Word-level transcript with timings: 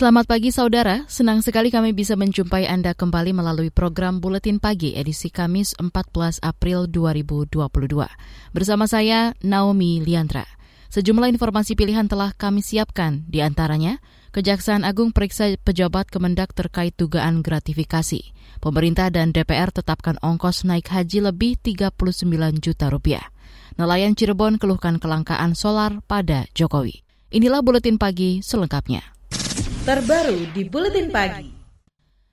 Selamat 0.00 0.24
pagi 0.24 0.48
saudara, 0.48 1.04
senang 1.12 1.44
sekali 1.44 1.68
kami 1.68 1.92
bisa 1.92 2.16
menjumpai 2.16 2.64
Anda 2.64 2.96
kembali 2.96 3.36
melalui 3.36 3.68
program 3.68 4.16
Buletin 4.16 4.56
Pagi 4.56 4.96
edisi 4.96 5.28
Kamis 5.28 5.76
14 5.76 6.40
April 6.40 6.88
2022. 6.88 8.08
Bersama 8.56 8.88
saya, 8.88 9.36
Naomi 9.44 10.00
Liandra. 10.00 10.48
Sejumlah 10.88 11.28
informasi 11.36 11.76
pilihan 11.76 12.08
telah 12.08 12.32
kami 12.32 12.64
siapkan, 12.64 13.28
di 13.28 13.44
antaranya 13.44 14.00
Kejaksaan 14.32 14.88
Agung 14.88 15.12
periksa 15.12 15.52
pejabat 15.60 16.08
Kemendak 16.08 16.56
terkait 16.56 16.96
dugaan 16.96 17.44
gratifikasi. 17.44 18.24
Pemerintah 18.64 19.12
dan 19.12 19.36
DPR 19.36 19.68
tetapkan 19.68 20.16
ongkos 20.24 20.64
naik 20.64 20.88
haji 20.88 21.28
lebih 21.28 21.60
39 21.60 21.92
juta 22.56 22.88
rupiah. 22.88 23.28
Nelayan 23.76 24.16
Cirebon 24.16 24.56
keluhkan 24.56 24.96
kelangkaan 24.96 25.52
solar 25.52 26.00
pada 26.08 26.48
Jokowi. 26.56 27.04
Inilah 27.36 27.60
Buletin 27.60 28.00
Pagi 28.00 28.40
selengkapnya 28.40 29.19
terbaru 29.80 30.44
di 30.52 30.68
Buletin 30.68 31.08
Pagi. 31.08 31.56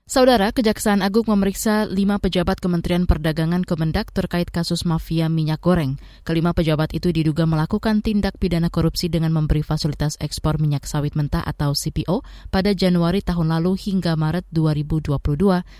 Saudara, 0.04 0.52
Kejaksaan 0.52 1.00
Agung 1.00 1.28
memeriksa 1.28 1.88
lima 1.88 2.20
pejabat 2.20 2.60
Kementerian 2.60 3.08
Perdagangan 3.08 3.64
Kemendak 3.64 4.12
terkait 4.12 4.52
kasus 4.52 4.84
mafia 4.84 5.32
minyak 5.32 5.64
goreng. 5.64 5.96
Kelima 6.28 6.52
pejabat 6.52 6.92
itu 6.92 7.08
diduga 7.08 7.48
melakukan 7.48 8.04
tindak 8.04 8.36
pidana 8.36 8.68
korupsi 8.68 9.08
dengan 9.08 9.32
memberi 9.32 9.64
fasilitas 9.64 10.20
ekspor 10.20 10.60
minyak 10.60 10.84
sawit 10.84 11.16
mentah 11.16 11.44
atau 11.44 11.72
CPO 11.72 12.20
pada 12.52 12.76
Januari 12.76 13.24
tahun 13.24 13.48
lalu 13.48 13.80
hingga 13.80 14.16
Maret 14.16 14.48
2022 14.52 15.16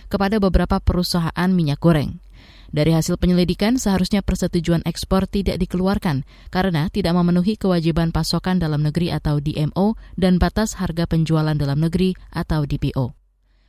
kepada 0.08 0.36
beberapa 0.41 0.77
perusahaan 0.80 1.50
minyak 1.52 1.80
goreng. 1.80 2.16
Dari 2.69 2.92
hasil 2.92 3.16
penyelidikan, 3.16 3.80
seharusnya 3.80 4.20
persetujuan 4.20 4.84
ekspor 4.84 5.24
tidak 5.24 5.56
dikeluarkan 5.56 6.28
karena 6.52 6.92
tidak 6.92 7.16
memenuhi 7.16 7.56
kewajiban 7.56 8.12
pasokan 8.12 8.61
dalam 8.61 8.84
negeri 8.84 9.08
atau 9.08 9.41
DMO 9.41 9.97
dan 10.20 10.36
batas 10.36 10.77
harga 10.77 11.08
penjualan 11.08 11.56
dalam 11.56 11.80
negeri 11.80 12.12
atau 12.28 12.69
DPO. 12.69 13.16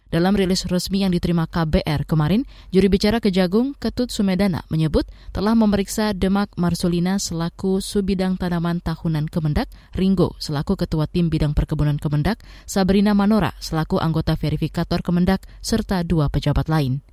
Dalam 0.09 0.33
rilis 0.33 0.65
resmi 0.65 1.05
yang 1.05 1.13
diterima 1.13 1.45
KBR 1.45 2.09
kemarin, 2.09 2.41
juri 2.73 2.89
bicara 2.89 3.21
Kejagung 3.21 3.77
Ketut 3.77 4.09
Sumedana 4.09 4.65
menyebut 4.73 5.05
telah 5.29 5.53
memeriksa 5.53 6.17
Demak 6.17 6.49
Marsulina 6.57 7.21
selaku 7.21 7.77
Subidang 7.77 8.33
Tanaman 8.33 8.81
Tahunan 8.81 9.29
Kemendak, 9.29 9.69
Ringo 9.93 10.33
selaku 10.41 10.81
Ketua 10.81 11.05
Tim 11.05 11.29
Bidang 11.29 11.53
Perkebunan 11.53 12.01
Kemendak, 12.01 12.41
Sabrina 12.65 13.13
Manora 13.13 13.53
selaku 13.61 14.01
anggota 14.01 14.33
verifikator 14.33 15.05
Kemendak, 15.05 15.45
serta 15.61 16.01
dua 16.01 16.25
pejabat 16.33 16.73
lain. 16.73 17.05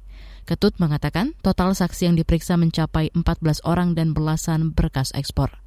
Ketut 0.47 0.79
mengatakan 0.79 1.35
total 1.43 1.75
saksi 1.75 2.07
yang 2.07 2.15
diperiksa 2.15 2.55
mencapai 2.55 3.11
14 3.19 3.67
orang 3.67 3.99
dan 3.99 4.15
belasan 4.15 4.71
berkas 4.71 5.11
ekspor. 5.19 5.59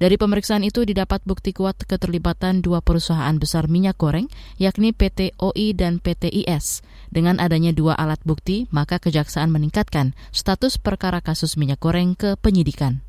Dari 0.00 0.16
pemeriksaan 0.16 0.64
itu 0.64 0.86
didapat 0.86 1.20
bukti 1.28 1.52
kuat 1.52 1.76
keterlibatan 1.84 2.64
dua 2.64 2.80
perusahaan 2.80 3.36
besar 3.36 3.68
minyak 3.68 4.00
goreng, 4.00 4.32
yakni 4.56 4.96
PT 4.96 5.36
OI 5.36 5.76
dan 5.76 6.00
PT 6.00 6.32
IS. 6.32 6.80
Dengan 7.12 7.36
adanya 7.36 7.74
dua 7.76 7.98
alat 7.98 8.22
bukti, 8.24 8.64
maka 8.72 8.96
kejaksaan 8.96 9.52
meningkatkan 9.52 10.16
status 10.32 10.80
perkara 10.80 11.20
kasus 11.20 11.60
minyak 11.60 11.84
goreng 11.84 12.16
ke 12.16 12.40
penyidikan. 12.40 13.04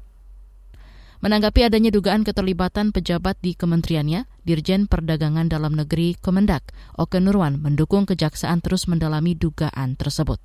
Menanggapi 1.23 1.63
adanya 1.63 1.93
dugaan 1.95 2.27
keterlibatan 2.27 2.91
pejabat 2.91 3.39
di 3.39 3.55
kementeriannya, 3.55 4.27
Dirjen 4.43 4.89
Perdagangan 4.89 5.47
Dalam 5.47 5.77
Negeri 5.77 6.17
Kemendak, 6.19 6.75
Oke 6.99 7.23
Nurwan, 7.23 7.61
mendukung 7.61 8.03
kejaksaan 8.03 8.59
terus 8.59 8.89
mendalami 8.91 9.37
dugaan 9.37 9.95
tersebut. 9.95 10.41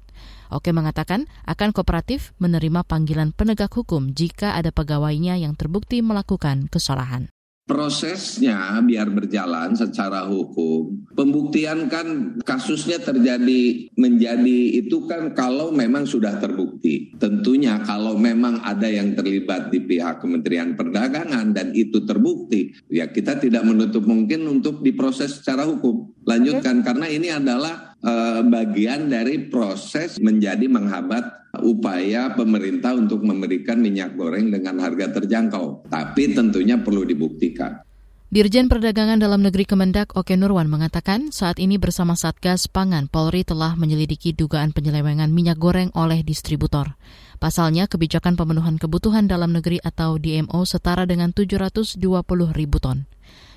Oke 0.49 0.71
mengatakan 0.71 1.27
akan 1.45 1.75
kooperatif 1.75 2.37
menerima 2.39 2.87
panggilan 2.87 3.35
penegak 3.35 3.75
hukum 3.75 4.15
jika 4.15 4.55
ada 4.55 4.71
pegawainya 4.71 5.39
yang 5.41 5.59
terbukti 5.59 6.01
melakukan 6.01 6.71
kesalahan 6.71 7.31
prosesnya 7.67 8.79
biar 8.79 9.11
berjalan 9.11 9.75
secara 9.75 10.25
hukum. 10.31 11.03
Pembuktian 11.19 11.91
kan 11.91 12.39
kasusnya 12.47 13.03
terjadi 13.03 13.91
menjadi 13.99 14.79
itu 14.79 15.05
kan 15.11 15.35
kalau 15.35 15.75
memang 15.75 16.07
sudah 16.07 16.39
terbukti. 16.39 17.11
Tentunya 17.19 17.83
kalau 17.83 18.15
memang 18.15 18.63
ada 18.63 18.87
yang 18.87 19.19
terlibat 19.19 19.75
di 19.75 19.83
pihak 19.83 20.23
Kementerian 20.23 20.79
Perdagangan 20.79 21.51
dan 21.51 21.75
itu 21.75 22.07
terbukti, 22.07 22.71
ya 22.87 23.11
kita 23.11 23.43
tidak 23.43 23.67
menutup 23.67 24.07
mungkin 24.07 24.47
untuk 24.47 24.81
diproses 24.87 25.43
secara 25.43 25.67
hukum. 25.67 26.15
Lanjutkan 26.23 26.87
karena 26.87 27.11
ini 27.11 27.35
adalah 27.35 27.96
uh, 28.07 28.41
bagian 28.47 29.11
dari 29.11 29.51
proses 29.51 30.23
menjadi 30.23 30.71
menghambat 30.71 31.51
upaya 31.61 32.33
pemerintah 32.39 32.95
untuk 32.95 33.27
memberikan 33.27 33.83
minyak 33.83 34.15
goreng 34.15 34.55
dengan 34.55 34.79
harga 34.79 35.11
terjangkau. 35.19 35.91
Tapi 35.91 36.33
tentunya 36.33 36.79
perlu 36.79 37.03
dibuktikan. 37.03 37.83
Dirjen 38.27 38.67
Perdagangan 38.67 39.23
Dalam 39.23 39.39
Negeri 39.39 39.63
Kemendak 39.63 40.19
Oke 40.19 40.35
Nurwan 40.35 40.67
mengatakan 40.67 41.31
saat 41.31 41.63
ini 41.63 41.79
bersama 41.79 42.19
Satgas 42.19 42.67
Pangan 42.67 43.07
Polri 43.07 43.47
telah 43.47 43.79
menyelidiki 43.79 44.35
dugaan 44.35 44.75
penyelewengan 44.75 45.31
minyak 45.31 45.63
goreng 45.63 45.95
oleh 45.95 46.27
distributor. 46.27 46.99
Pasalnya 47.39 47.87
kebijakan 47.87 48.35
pemenuhan 48.35 48.83
kebutuhan 48.83 49.31
dalam 49.31 49.55
negeri 49.55 49.79
atau 49.79 50.19
DMO 50.19 50.67
setara 50.67 51.07
dengan 51.07 51.31
720 51.31 52.03
ribu 52.51 52.83
ton. 52.83 53.07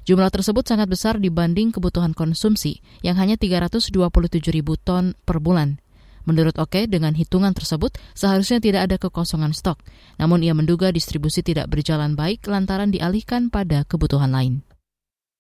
Jumlah 0.10 0.34
tersebut 0.34 0.66
sangat 0.66 0.90
besar 0.90 1.22
dibanding 1.22 1.70
kebutuhan 1.70 2.18
konsumsi 2.18 2.82
yang 3.06 3.14
hanya 3.22 3.38
327 3.38 3.94
ribu 4.50 4.74
ton 4.74 5.14
per 5.22 5.38
bulan. 5.38 5.78
Menurut 6.26 6.58
Oke, 6.58 6.90
dengan 6.90 7.14
hitungan 7.14 7.54
tersebut 7.54 7.94
seharusnya 8.18 8.58
tidak 8.58 8.90
ada 8.90 8.98
kekosongan 8.98 9.54
stok. 9.54 9.78
Namun 10.18 10.42
ia 10.42 10.58
menduga 10.58 10.90
distribusi 10.90 11.46
tidak 11.46 11.70
berjalan 11.70 12.18
baik 12.18 12.50
lantaran 12.50 12.90
dialihkan 12.90 13.54
pada 13.54 13.86
kebutuhan 13.86 14.34
lain. 14.34 14.66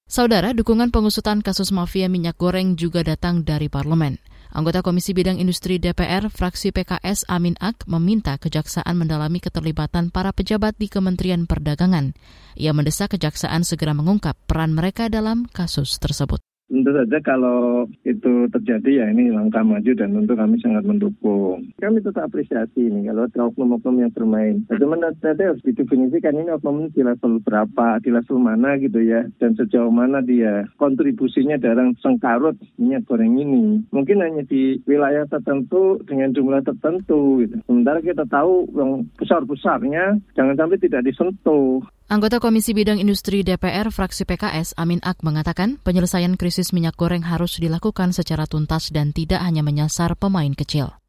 Saudara, 0.05 0.53
dukungan 0.53 0.93
pengusutan 0.93 1.41
kasus 1.41 1.73
mafia 1.73 2.05
minyak 2.05 2.37
goreng 2.37 2.77
juga 2.77 3.01
datang 3.01 3.41
dari 3.41 3.73
parlemen. 3.73 4.21
Anggota 4.49 4.81
Komisi 4.81 5.13
Bidang 5.13 5.37
Industri 5.37 5.77
DPR, 5.77 6.25
fraksi 6.33 6.73
PKS 6.73 7.29
Amin 7.29 7.53
Ak, 7.61 7.85
meminta 7.85 8.33
kejaksaan 8.41 8.97
mendalami 8.97 9.37
keterlibatan 9.37 10.09
para 10.09 10.33
pejabat 10.33 10.73
di 10.81 10.89
Kementerian 10.89 11.45
Perdagangan. 11.45 12.17
Ia 12.57 12.73
mendesak 12.73 13.13
kejaksaan 13.13 13.61
segera 13.61 13.93
mengungkap 13.93 14.33
peran 14.49 14.73
mereka 14.73 15.05
dalam 15.05 15.45
kasus 15.53 16.01
tersebut. 16.01 16.48
Tentu 16.69 16.93
saja 16.93 17.17
kalau 17.25 17.89
itu 18.05 18.45
terjadi 18.53 19.01
ya 19.01 19.05
ini 19.09 19.33
langkah 19.33 19.65
maju 19.65 19.89
dan 19.97 20.13
tentu 20.13 20.33
kami 20.37 20.61
sangat 20.61 20.85
mendukung. 20.85 21.65
Kami 21.81 21.97
tetap 22.05 22.29
apresiasi 22.29 22.85
ini 22.85 23.09
kalau 23.09 23.25
ada 23.25 23.49
oknum-oknum 23.49 24.05
yang 24.05 24.13
bermain. 24.13 24.61
Nah, 24.69 24.77
cuman 24.77 25.01
nanti 25.01 25.41
harus 25.41 25.65
didefinisikan 25.65 26.37
ini 26.37 26.53
oknum 26.53 26.93
di 26.93 27.01
level 27.01 27.41
berapa, 27.41 27.97
di 28.05 28.13
level 28.13 28.37
mana 28.37 28.77
gitu 28.77 29.01
ya, 29.01 29.25
dan 29.41 29.57
sejauh 29.57 29.89
mana 29.89 30.21
dia 30.21 30.69
kontribusinya 30.77 31.57
dalam 31.57 31.97
sengkarut 32.05 32.55
minyak 32.77 33.09
goreng 33.09 33.41
ini. 33.41 33.81
Mungkin 33.89 34.21
hanya 34.21 34.45
di 34.45 34.77
wilayah 34.85 35.25
tertentu 35.25 35.97
dengan 36.05 36.37
jumlah 36.37 36.61
tertentu 36.61 37.41
gitu. 37.41 37.57
Sementara 37.65 37.97
kita 38.05 38.29
tahu 38.29 38.69
yang 38.77 39.09
besar-besarnya 39.17 40.21
jangan 40.37 40.53
sampai 40.53 40.77
tidak 40.77 41.01
disentuh. 41.01 41.81
Anggota 42.09 42.41
Komisi 42.41 42.73
Bidang 42.73 42.97
Industri 42.97 43.45
DPR 43.45 43.93
fraksi 43.93 44.25
PKS 44.25 44.73
Amin 44.81 44.97
Ak 45.05 45.21
mengatakan 45.21 45.77
penyelesaian 45.85 46.41
krisis 46.41 46.58
minyak 46.75 46.99
goreng 46.99 47.23
harus 47.23 47.55
dilakukan 47.57 48.11
secara 48.11 48.43
tuntas 48.43 48.91
dan 48.91 49.15
tidak 49.15 49.39
hanya 49.39 49.63
menyasar 49.63 50.19
pemain 50.19 50.51
kecil. 50.51 50.99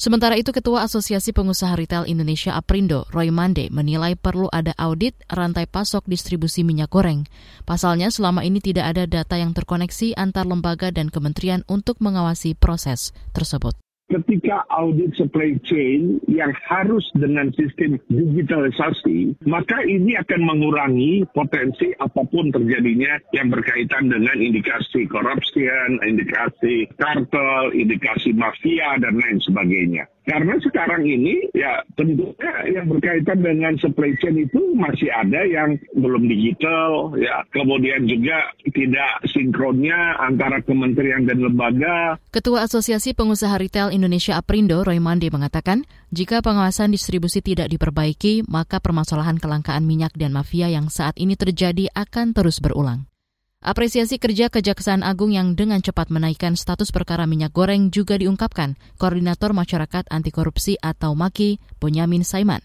Sementara 0.00 0.32
itu 0.40 0.48
Ketua 0.48 0.88
Asosiasi 0.88 1.36
Pengusaha 1.36 1.76
Retail 1.76 2.08
Indonesia 2.08 2.56
Aprindo, 2.56 3.04
Roy 3.12 3.28
Mande, 3.28 3.68
menilai 3.68 4.16
perlu 4.16 4.48
ada 4.48 4.72
audit 4.80 5.12
rantai 5.28 5.68
pasok 5.68 6.08
distribusi 6.08 6.64
minyak 6.64 6.88
goreng. 6.88 7.28
Pasalnya 7.68 8.08
selama 8.08 8.40
ini 8.40 8.64
tidak 8.64 8.96
ada 8.96 9.04
data 9.04 9.36
yang 9.36 9.52
terkoneksi 9.52 10.16
antar 10.16 10.48
lembaga 10.48 10.88
dan 10.88 11.12
kementerian 11.12 11.68
untuk 11.68 12.00
mengawasi 12.00 12.56
proses 12.56 13.12
tersebut. 13.36 13.76
Ketika 14.10 14.66
audit 14.68 15.14
supply 15.14 15.54
chain 15.62 16.18
yang 16.26 16.50
harus 16.66 17.06
dengan 17.14 17.54
sistem 17.54 17.96
digitalisasi, 18.10 19.38
maka 19.46 19.86
ini 19.86 20.18
akan 20.18 20.40
mengurangi 20.44 21.24
potensi 21.30 21.94
apa 21.96 22.26
pun 22.26 22.50
terjadinya 22.50 23.22
yang 23.30 23.48
berkaitan 23.48 24.10
dengan 24.10 24.36
indikasi 24.36 25.06
corruption, 25.06 26.02
indikasi 26.02 26.90
kartel, 26.98 27.70
indikasi 27.70 28.34
mafia, 28.34 28.98
dan 28.98 29.14
lain 29.16 29.38
sebagainya. 29.38 30.04
Karena 30.28 30.54
sekarang 30.60 31.02
ini 31.08 31.48
ya 31.56 31.80
tentunya 31.96 32.52
yang 32.68 32.86
berkaitan 32.92 33.40
dengan 33.40 33.72
supply 33.80 34.12
chain 34.20 34.36
itu 34.44 34.60
masih 34.76 35.08
ada 35.08 35.42
yang 35.48 35.80
belum 35.96 36.28
digital, 36.28 37.16
ya 37.16 37.40
kemudian 37.50 38.04
juga 38.04 38.52
tidak 38.68 39.24
sinkronnya 39.32 40.20
antara 40.20 40.60
kementerian 40.60 41.24
dan 41.24 41.40
lembaga. 41.40 42.20
Ketua 42.30 42.68
Asosiasi 42.68 43.16
Pengusaha 43.16 43.56
Retail 43.56 43.96
Indonesia 43.96 44.36
Aprindo, 44.36 44.84
Roy 44.84 45.00
Mandi 45.00 45.32
mengatakan, 45.32 45.88
jika 46.12 46.44
pengawasan 46.44 46.92
distribusi 46.92 47.40
tidak 47.40 47.72
diperbaiki, 47.72 48.44
maka 48.44 48.78
permasalahan 48.78 49.40
kelangkaan 49.40 49.88
minyak 49.88 50.12
dan 50.14 50.36
mafia 50.36 50.68
yang 50.68 50.92
saat 50.92 51.16
ini 51.16 51.34
terjadi 51.34 51.88
akan 51.96 52.36
terus 52.36 52.60
berulang. 52.60 53.10
Apresiasi 53.60 54.16
kerja 54.16 54.48
Kejaksaan 54.48 55.04
Agung 55.04 55.36
yang 55.36 55.52
dengan 55.52 55.84
cepat 55.84 56.08
menaikkan 56.08 56.56
status 56.56 56.88
perkara 56.88 57.28
minyak 57.28 57.52
goreng 57.52 57.92
juga 57.92 58.16
diungkapkan 58.16 58.72
Koordinator 58.96 59.52
Masyarakat 59.52 60.08
Anti 60.08 60.32
Korupsi 60.32 60.80
atau 60.80 61.12
MAKI, 61.12 61.60
Bonyamin 61.76 62.24
Saiman. 62.24 62.64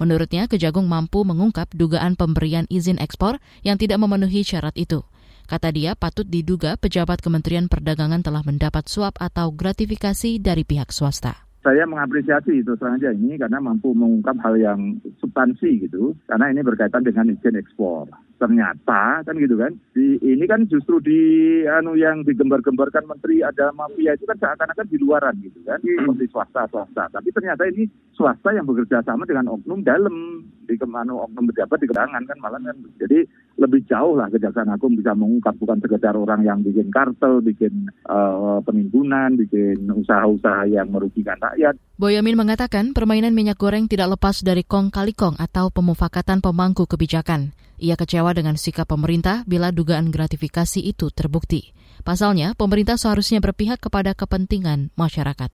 Menurutnya, 0.00 0.48
Kejagung 0.48 0.88
mampu 0.88 1.28
mengungkap 1.28 1.76
dugaan 1.76 2.16
pemberian 2.16 2.64
izin 2.72 2.96
ekspor 3.04 3.36
yang 3.68 3.76
tidak 3.76 4.00
memenuhi 4.00 4.48
syarat 4.48 4.72
itu. 4.80 5.04
Kata 5.44 5.68
dia, 5.68 5.92
patut 5.92 6.24
diduga 6.24 6.80
pejabat 6.80 7.20
Kementerian 7.20 7.68
Perdagangan 7.68 8.24
telah 8.24 8.40
mendapat 8.48 8.88
suap 8.88 9.20
atau 9.20 9.52
gratifikasi 9.52 10.40
dari 10.40 10.64
pihak 10.64 10.88
swasta 10.88 11.44
saya 11.64 11.88
mengapresiasi 11.88 12.60
itu 12.60 12.76
saja 12.76 13.08
ini 13.08 13.40
karena 13.40 13.56
mampu 13.56 13.96
mengungkap 13.96 14.36
hal 14.44 14.60
yang 14.60 15.00
substansi 15.16 15.88
gitu 15.88 16.12
karena 16.28 16.52
ini 16.52 16.60
berkaitan 16.60 17.00
dengan 17.00 17.32
izin 17.32 17.56
ekspor 17.56 18.12
ternyata 18.44 19.24
kan 19.24 19.34
gitu 19.40 19.56
kan 19.56 19.72
di, 19.96 20.20
ini 20.20 20.44
kan 20.44 20.68
justru 20.68 21.00
di 21.00 21.20
anu 21.64 21.96
yang 21.96 22.20
digembar-gembarkan 22.28 23.08
menteri 23.08 23.40
ada 23.40 23.72
mafia 23.72 24.12
itu 24.12 24.28
kan 24.28 24.36
seakan-akan 24.36 24.84
di 24.92 25.00
luaran 25.00 25.32
gitu 25.40 25.64
kan 25.64 25.80
hmm. 25.80 26.04
seperti 26.04 26.28
swasta 26.28 26.68
swasta 26.68 27.08
tapi 27.08 27.32
ternyata 27.32 27.64
ini 27.64 27.88
swasta 28.12 28.52
yang 28.52 28.68
bekerja 28.68 29.00
sama 29.00 29.24
dengan 29.24 29.48
oknum 29.48 29.80
dalam 29.80 30.44
di 30.68 30.76
ke 30.76 30.84
mana 30.84 31.16
oknum 31.24 31.48
pejabat 31.48 31.80
di 31.80 31.88
kedangan 31.88 32.28
kan 32.28 32.36
malah 32.36 32.60
kan 32.60 32.76
jadi 33.00 33.24
lebih 33.54 33.86
jauh 33.86 34.18
lah 34.18 34.26
Kejaksaan 34.34 34.70
Agung 34.70 34.98
bisa 34.98 35.14
mengungkap 35.14 35.54
bukan 35.62 35.78
sekedar 35.78 36.18
orang 36.18 36.42
yang 36.42 36.58
bikin 36.66 36.90
kartel, 36.90 37.38
bikin 37.38 37.86
uh, 38.10 38.58
penimbunan, 38.66 39.38
bikin 39.38 39.86
usaha-usaha 39.94 40.66
yang 40.66 40.90
merugikan 40.90 41.38
rakyat. 41.38 41.78
Boyamin 41.94 42.34
mengatakan 42.34 42.90
permainan 42.90 43.30
minyak 43.30 43.58
goreng 43.58 43.86
tidak 43.86 44.18
lepas 44.18 44.42
dari 44.42 44.66
kong 44.66 44.90
kali 44.90 45.14
kong 45.14 45.38
atau 45.38 45.70
pemufakatan 45.70 46.42
pemangku 46.42 46.90
kebijakan. 46.90 47.54
Ia 47.78 47.98
kecewa 47.98 48.30
dengan 48.34 48.54
sikap 48.54 48.90
pemerintah 48.90 49.42
bila 49.44 49.74
dugaan 49.74 50.14
gratifikasi 50.14 50.80
itu 50.80 51.10
terbukti. 51.10 51.74
Pasalnya, 52.04 52.52
pemerintah 52.54 53.00
seharusnya 53.00 53.40
berpihak 53.40 53.82
kepada 53.82 54.12
kepentingan 54.12 54.92
masyarakat. 54.94 55.50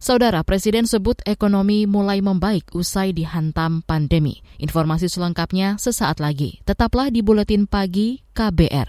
Saudara 0.00 0.40
Presiden 0.40 0.88
sebut 0.88 1.20
ekonomi 1.28 1.84
mulai 1.84 2.24
membaik 2.24 2.72
usai 2.72 3.12
dihantam 3.12 3.84
pandemi. 3.84 4.40
Informasi 4.56 5.12
selengkapnya 5.12 5.76
sesaat 5.76 6.24
lagi. 6.24 6.64
Tetaplah 6.64 7.12
di 7.12 7.20
Buletin 7.20 7.68
Pagi 7.68 8.24
KBR. 8.32 8.88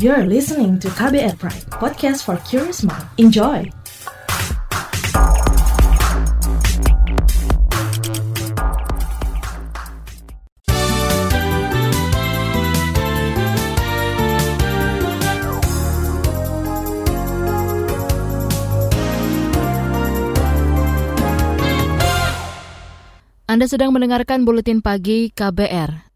You're 0.00 0.24
listening 0.24 0.80
to 0.80 0.88
KBR 0.88 1.36
Pride, 1.36 1.68
podcast 1.76 2.24
for 2.24 2.40
curious 2.48 2.80
mind. 2.80 3.04
Enjoy! 3.20 3.68
Anda 23.42 23.66
sedang 23.66 23.90
mendengarkan 23.90 24.46
buletin 24.46 24.86
pagi 24.86 25.34
KBR. 25.34 26.14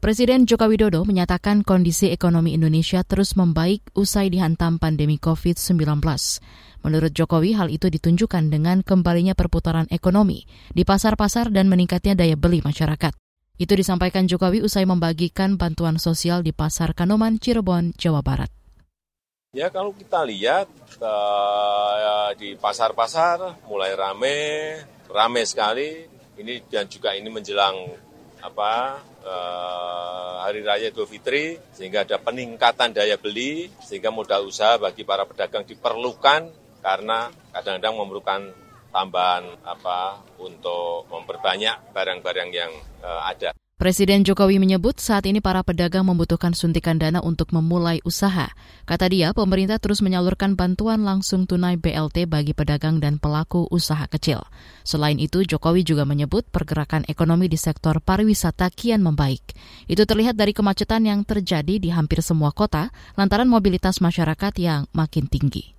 Presiden 0.00 0.48
Joko 0.48 0.64
Widodo 0.72 1.04
menyatakan 1.04 1.60
kondisi 1.60 2.08
ekonomi 2.08 2.56
Indonesia 2.56 3.04
terus 3.04 3.36
membaik 3.36 3.84
usai 3.92 4.32
dihantam 4.32 4.80
pandemi 4.80 5.20
COVID-19. 5.20 6.00
Menurut 6.80 7.12
Jokowi, 7.12 7.52
hal 7.52 7.68
itu 7.68 7.92
ditunjukkan 7.92 8.48
dengan 8.48 8.80
kembalinya 8.80 9.36
perputaran 9.36 9.84
ekonomi 9.92 10.48
di 10.72 10.88
pasar-pasar 10.88 11.52
dan 11.52 11.68
meningkatnya 11.68 12.16
daya 12.16 12.36
beli 12.36 12.64
masyarakat. 12.64 13.12
Itu 13.60 13.76
disampaikan 13.76 14.24
Jokowi 14.24 14.64
usai 14.64 14.88
membagikan 14.88 15.60
bantuan 15.60 16.00
sosial 16.00 16.40
di 16.40 16.56
Pasar 16.56 16.96
Kanoman, 16.96 17.36
Cirebon, 17.36 17.92
Jawa 18.00 18.24
Barat. 18.24 18.48
Ya 19.52 19.68
kalau 19.68 19.92
kita 19.92 20.24
lihat 20.24 20.66
uh, 20.98 22.32
di 22.34 22.56
pasar-pasar 22.56 23.62
mulai 23.68 23.94
rame, 23.94 24.36
rame 25.06 25.46
sekali, 25.46 26.13
ini 26.38 26.62
dan 26.66 26.90
juga 26.90 27.14
ini 27.14 27.30
menjelang 27.30 27.76
apa 28.44 29.00
uh, 29.24 30.44
hari 30.44 30.60
raya 30.60 30.92
Idul 30.92 31.08
Fitri 31.08 31.56
sehingga 31.72 32.04
ada 32.04 32.20
peningkatan 32.20 32.92
daya 32.92 33.16
beli 33.16 33.72
sehingga 33.80 34.12
modal 34.12 34.44
usaha 34.44 34.76
bagi 34.76 35.00
para 35.00 35.24
pedagang 35.24 35.64
diperlukan 35.64 36.52
karena 36.84 37.32
kadang-kadang 37.56 37.96
memerlukan 37.96 38.40
tambahan 38.92 39.48
apa 39.64 40.20
untuk 40.36 41.08
memperbanyak 41.08 41.96
barang-barang 41.96 42.50
yang 42.52 42.72
uh, 43.00 43.24
ada. 43.24 43.63
Presiden 43.84 44.24
Jokowi 44.24 44.56
menyebut 44.56 44.96
saat 44.96 45.28
ini 45.28 45.44
para 45.44 45.60
pedagang 45.60 46.08
membutuhkan 46.08 46.56
suntikan 46.56 46.96
dana 46.96 47.20
untuk 47.20 47.52
memulai 47.52 48.00
usaha. 48.08 48.48
Kata 48.88 49.12
dia, 49.12 49.36
pemerintah 49.36 49.76
terus 49.76 50.00
menyalurkan 50.00 50.56
bantuan 50.56 51.04
langsung 51.04 51.44
tunai 51.44 51.76
BLT 51.76 52.24
bagi 52.24 52.56
pedagang 52.56 52.96
dan 52.96 53.20
pelaku 53.20 53.68
usaha 53.68 54.08
kecil. 54.08 54.40
Selain 54.88 55.20
itu, 55.20 55.44
Jokowi 55.44 55.84
juga 55.84 56.08
menyebut 56.08 56.48
pergerakan 56.48 57.04
ekonomi 57.12 57.44
di 57.44 57.60
sektor 57.60 58.00
pariwisata 58.00 58.72
kian 58.72 59.04
membaik. 59.04 59.52
Itu 59.84 60.08
terlihat 60.08 60.40
dari 60.40 60.56
kemacetan 60.56 61.04
yang 61.04 61.20
terjadi 61.28 61.76
di 61.76 61.92
hampir 61.92 62.24
semua 62.24 62.56
kota 62.56 62.88
lantaran 63.20 63.52
mobilitas 63.52 64.00
masyarakat 64.00 64.64
yang 64.64 64.88
makin 64.96 65.28
tinggi. 65.28 65.76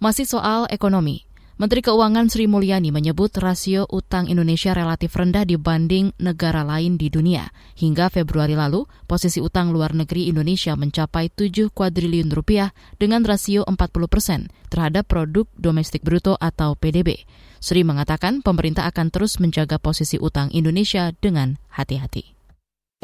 Masih 0.00 0.24
soal 0.24 0.64
ekonomi, 0.72 1.28
Menteri 1.54 1.86
Keuangan 1.86 2.26
Sri 2.26 2.50
Mulyani 2.50 2.90
menyebut 2.90 3.30
rasio 3.38 3.86
utang 3.86 4.26
Indonesia 4.26 4.74
relatif 4.74 5.14
rendah 5.14 5.46
dibanding 5.46 6.10
negara 6.18 6.66
lain 6.66 6.98
di 6.98 7.06
dunia. 7.06 7.46
Hingga 7.78 8.10
Februari 8.10 8.58
lalu, 8.58 8.90
posisi 9.06 9.38
utang 9.38 9.70
luar 9.70 9.94
negeri 9.94 10.26
Indonesia 10.26 10.74
mencapai 10.74 11.30
7 11.30 11.70
kuadriliun 11.70 12.34
rupiah 12.34 12.74
dengan 12.98 13.22
rasio 13.22 13.62
40 13.70 13.78
persen 14.10 14.50
terhadap 14.66 15.06
produk 15.06 15.46
domestik 15.54 16.02
bruto 16.02 16.34
atau 16.42 16.74
PDB. 16.74 17.22
Sri 17.62 17.86
mengatakan 17.86 18.42
pemerintah 18.42 18.90
akan 18.90 19.14
terus 19.14 19.38
menjaga 19.38 19.78
posisi 19.78 20.18
utang 20.18 20.50
Indonesia 20.50 21.14
dengan 21.22 21.62
hati-hati. 21.70 22.34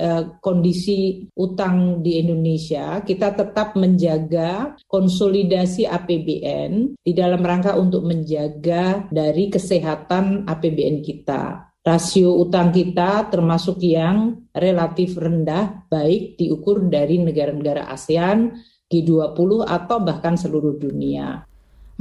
Eh, 0.00 0.24
kondisi 0.40 1.28
utang 1.36 2.00
di 2.00 2.16
Indonesia, 2.24 3.04
kita 3.04 3.36
tetap 3.36 3.76
menjaga 3.76 4.72
konsolidasi 4.88 5.84
APBN 5.84 6.96
di 7.04 7.12
dalam 7.12 7.44
rangka 7.44 7.76
untuk 7.76 8.08
menjaga 8.08 9.04
dari 9.12 9.52
kesehatan 9.52 10.48
APBN 10.48 11.04
kita. 11.04 11.68
Rasio 11.84 12.32
utang 12.40 12.72
kita 12.72 13.28
termasuk 13.28 13.84
yang 13.84 14.48
relatif 14.56 15.20
rendah, 15.20 15.84
baik 15.92 16.40
diukur 16.40 16.80
dari 16.88 17.20
negara-negara 17.20 17.92
ASEAN, 17.92 18.56
G20 18.88 19.68
atau 19.68 20.00
bahkan 20.00 20.40
seluruh 20.40 20.80
dunia. 20.80 21.44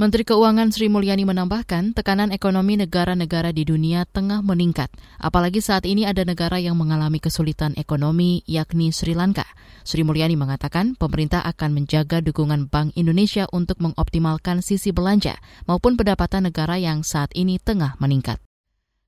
Menteri 0.00 0.24
Keuangan 0.24 0.72
Sri 0.72 0.88
Mulyani 0.88 1.28
menambahkan 1.28 1.92
tekanan 1.92 2.32
ekonomi 2.32 2.72
negara-negara 2.80 3.52
di 3.52 3.68
dunia 3.68 4.08
tengah 4.08 4.40
meningkat, 4.40 4.88
apalagi 5.20 5.60
saat 5.60 5.84
ini 5.84 6.08
ada 6.08 6.24
negara 6.24 6.56
yang 6.56 6.72
mengalami 6.80 7.20
kesulitan 7.20 7.76
ekonomi, 7.76 8.40
yakni 8.48 8.96
Sri 8.96 9.12
Lanka. 9.12 9.44
Sri 9.84 10.00
Mulyani 10.00 10.40
mengatakan 10.40 10.96
pemerintah 10.96 11.44
akan 11.44 11.76
menjaga 11.76 12.24
dukungan 12.24 12.72
Bank 12.72 12.96
Indonesia 12.96 13.44
untuk 13.52 13.76
mengoptimalkan 13.84 14.64
sisi 14.64 14.88
belanja 14.88 15.36
maupun 15.68 16.00
pendapatan 16.00 16.48
negara 16.48 16.80
yang 16.80 17.04
saat 17.04 17.28
ini 17.36 17.60
tengah 17.60 18.00
meningkat. 18.00 18.40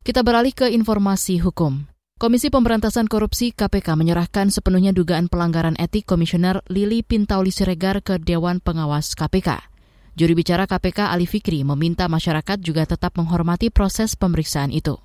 Kita 0.04 0.20
beralih 0.20 0.52
ke 0.52 0.68
informasi 0.76 1.40
hukum. 1.40 1.88
Komisi 2.20 2.52
Pemberantasan 2.52 3.08
Korupsi 3.08 3.56
KPK 3.56 3.96
menyerahkan 3.96 4.52
sepenuhnya 4.52 4.92
dugaan 4.92 5.32
pelanggaran 5.32 5.72
etik 5.80 6.04
Komisioner 6.04 6.61
Lili 6.68 7.00
Pintauli 7.00 7.49
Siregar 7.49 8.04
ke 8.04 8.20
Dewan 8.20 8.61
Pengawas 8.61 9.16
KPK. 9.16 9.72
Juri 10.12 10.37
bicara 10.37 10.69
KPK 10.69 11.09
Ali 11.09 11.25
Fikri 11.25 11.64
meminta 11.64 12.04
masyarakat 12.04 12.61
juga 12.61 12.85
tetap 12.85 13.16
menghormati 13.16 13.73
proses 13.73 14.12
pemeriksaan 14.12 14.69
itu. 14.69 15.00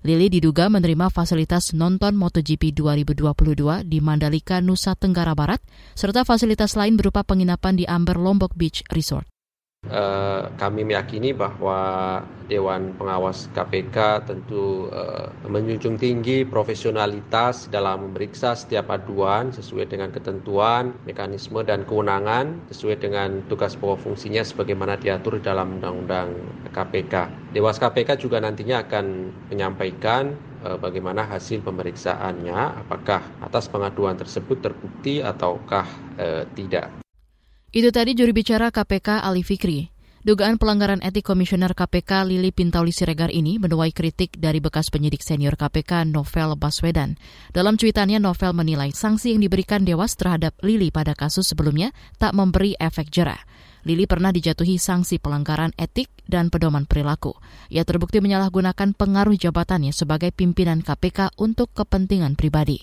Lili 0.00 0.32
diduga 0.32 0.72
menerima 0.72 1.12
fasilitas 1.12 1.76
nonton 1.76 2.16
MotoGP 2.16 2.72
2022 2.72 3.84
di 3.84 3.98
Mandalika, 4.00 4.64
Nusa 4.64 4.96
Tenggara 4.96 5.36
Barat, 5.36 5.60
serta 5.92 6.24
fasilitas 6.24 6.80
lain 6.80 6.96
berupa 6.96 7.28
penginapan 7.28 7.76
di 7.76 7.84
Amber 7.84 8.16
Lombok 8.16 8.56
Beach 8.56 8.80
Resort. 8.88 9.28
Uh, 9.88 10.52
kami 10.60 10.84
meyakini 10.84 11.32
bahwa 11.32 12.20
Dewan 12.44 12.92
Pengawas 13.00 13.48
KPK 13.56 14.20
tentu 14.28 14.92
uh, 14.92 15.32
menjunjung 15.48 15.96
tinggi 15.96 16.44
profesionalitas 16.44 17.72
dalam 17.72 18.12
memeriksa 18.12 18.52
setiap 18.52 18.92
aduan 18.92 19.48
sesuai 19.48 19.88
dengan 19.88 20.12
ketentuan, 20.12 20.92
mekanisme, 21.08 21.64
dan 21.64 21.88
kewenangan 21.88 22.60
sesuai 22.68 23.00
dengan 23.00 23.40
tugas 23.48 23.80
pokok 23.80 24.04
fungsinya 24.04 24.44
sebagaimana 24.44 25.00
diatur 25.00 25.40
dalam 25.40 25.80
Undang-Undang 25.80 26.36
KPK. 26.68 27.32
Dewas 27.56 27.80
KPK 27.80 28.20
juga 28.20 28.44
nantinya 28.44 28.84
akan 28.84 29.32
menyampaikan 29.48 30.36
uh, 30.68 30.76
bagaimana 30.76 31.24
hasil 31.24 31.64
pemeriksaannya, 31.64 32.84
apakah 32.84 33.24
atas 33.40 33.72
pengaduan 33.72 34.20
tersebut 34.20 34.60
terbukti 34.60 35.24
ataukah 35.24 35.88
tidak. 36.52 37.07
Itu 37.68 37.92
tadi 37.92 38.16
juri 38.16 38.32
bicara 38.32 38.72
KPK 38.72 39.20
Ali 39.20 39.44
Fikri. 39.44 39.92
Dugaan 40.24 40.56
pelanggaran 40.56 41.04
etik 41.04 41.28
Komisioner 41.28 41.76
KPK 41.76 42.24
Lili 42.24 42.48
Pintauli 42.48 42.96
Siregar 42.96 43.28
ini 43.28 43.60
menuai 43.60 43.92
kritik 43.92 44.40
dari 44.40 44.56
bekas 44.56 44.88
penyidik 44.88 45.20
senior 45.20 45.52
KPK 45.52 46.08
Novel 46.08 46.56
Baswedan. 46.56 47.20
Dalam 47.52 47.76
cuitannya, 47.76 48.24
Novel 48.24 48.56
menilai 48.56 48.96
sanksi 48.96 49.36
yang 49.36 49.44
diberikan 49.44 49.84
Dewas 49.84 50.16
terhadap 50.16 50.56
Lili 50.64 50.88
pada 50.88 51.12
kasus 51.12 51.52
sebelumnya 51.52 51.92
tak 52.16 52.32
memberi 52.32 52.72
efek 52.80 53.12
jerah. 53.12 53.44
Lili 53.84 54.08
pernah 54.08 54.32
dijatuhi 54.32 54.80
sanksi 54.80 55.20
pelanggaran 55.20 55.76
etik 55.76 56.08
dan 56.24 56.48
pedoman 56.48 56.88
perilaku. 56.88 57.36
Ia 57.68 57.84
terbukti 57.84 58.24
menyalahgunakan 58.24 58.96
pengaruh 58.96 59.36
jabatannya 59.36 59.92
sebagai 59.92 60.32
pimpinan 60.32 60.80
KPK 60.80 61.36
untuk 61.36 61.76
kepentingan 61.76 62.32
pribadi. 62.32 62.80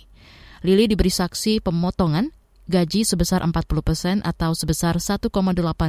Lili 0.62 0.86
diberi 0.86 1.10
saksi 1.10 1.66
pemotongan 1.66 2.45
gaji 2.66 3.06
sebesar 3.06 3.46
40 3.46 3.82
persen 3.86 4.18
atau 4.26 4.54
sebesar 4.58 4.98
1,8 4.98 5.30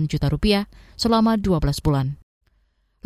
juta 0.06 0.26
rupiah 0.28 0.64
selama 0.94 1.40
12 1.40 1.84
bulan. 1.84 2.20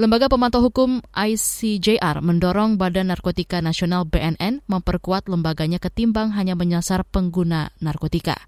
Lembaga 0.01 0.33
Pemantau 0.33 0.65
Hukum 0.65 1.05
ICJR 1.13 2.25
mendorong 2.25 2.81
Badan 2.81 3.13
Narkotika 3.13 3.61
Nasional 3.61 4.09
BNN 4.09 4.65
memperkuat 4.65 5.29
lembaganya 5.29 5.77
ketimbang 5.77 6.33
hanya 6.33 6.57
menyasar 6.57 7.05
pengguna 7.05 7.69
narkotika. 7.85 8.39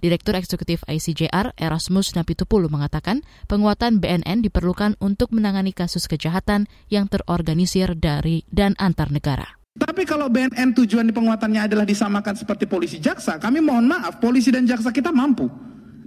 Direktur 0.00 0.34
Eksekutif 0.40 0.82
ICJR 0.88 1.52
Erasmus 1.60 2.16
Napitupulu 2.18 2.72
mengatakan 2.72 3.20
penguatan 3.44 4.00
BNN 4.02 4.42
diperlukan 4.42 4.96
untuk 5.04 5.36
menangani 5.36 5.76
kasus 5.76 6.08
kejahatan 6.08 6.64
yang 6.88 7.12
terorganisir 7.12 7.92
dari 7.92 8.42
dan 8.48 8.72
antar 8.80 9.12
negara. 9.14 9.61
Tapi 9.82 10.04
kalau 10.04 10.28
BNN 10.28 10.76
tujuan 10.78 11.04
di 11.08 11.14
penguatannya 11.16 11.64
adalah 11.64 11.88
disamakan 11.88 12.36
seperti 12.36 12.68
polisi 12.68 12.96
jaksa, 13.00 13.40
kami 13.40 13.64
mohon 13.64 13.88
maaf, 13.88 14.20
polisi 14.20 14.52
dan 14.52 14.68
jaksa 14.68 14.92
kita 14.92 15.08
mampu. 15.08 15.48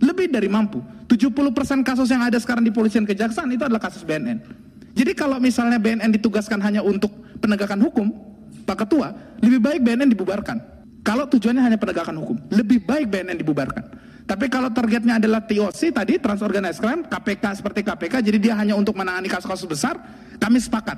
Lebih 0.02 0.30
dari 0.30 0.46
mampu. 0.46 0.86
70% 1.06 1.86
kasus 1.86 2.10
yang 2.10 2.26
ada 2.26 2.38
sekarang 2.38 2.66
di 2.66 2.74
polisi 2.74 2.98
dan 2.98 3.06
kejaksaan 3.10 3.50
itu 3.54 3.62
adalah 3.62 3.82
kasus 3.82 4.02
BNN. 4.02 4.42
Jadi 4.94 5.12
kalau 5.18 5.38
misalnya 5.38 5.78
BNN 5.78 6.14
ditugaskan 6.18 6.62
hanya 6.66 6.86
untuk 6.86 7.14
penegakan 7.42 7.82
hukum, 7.84 8.10
Pak 8.66 8.86
Ketua, 8.86 9.14
lebih 9.42 9.62
baik 9.62 9.80
BNN 9.86 10.10
dibubarkan. 10.14 10.58
Kalau 11.06 11.30
tujuannya 11.30 11.62
hanya 11.62 11.78
penegakan 11.78 12.16
hukum, 12.22 12.38
lebih 12.50 12.82
baik 12.86 13.10
BNN 13.12 13.38
dibubarkan. 13.38 13.86
Tapi 14.26 14.50
kalau 14.50 14.74
targetnya 14.74 15.22
adalah 15.22 15.46
TOC 15.46 15.94
tadi, 15.94 16.18
Transorganized 16.18 16.82
Crime, 16.82 17.06
KPK 17.06 17.62
seperti 17.62 17.86
KPK, 17.86 18.14
jadi 18.26 18.38
dia 18.42 18.54
hanya 18.58 18.74
untuk 18.74 18.98
menangani 18.98 19.30
kasus-kasus 19.30 19.70
besar, 19.70 20.02
kami 20.42 20.58
sepakat. 20.58 20.98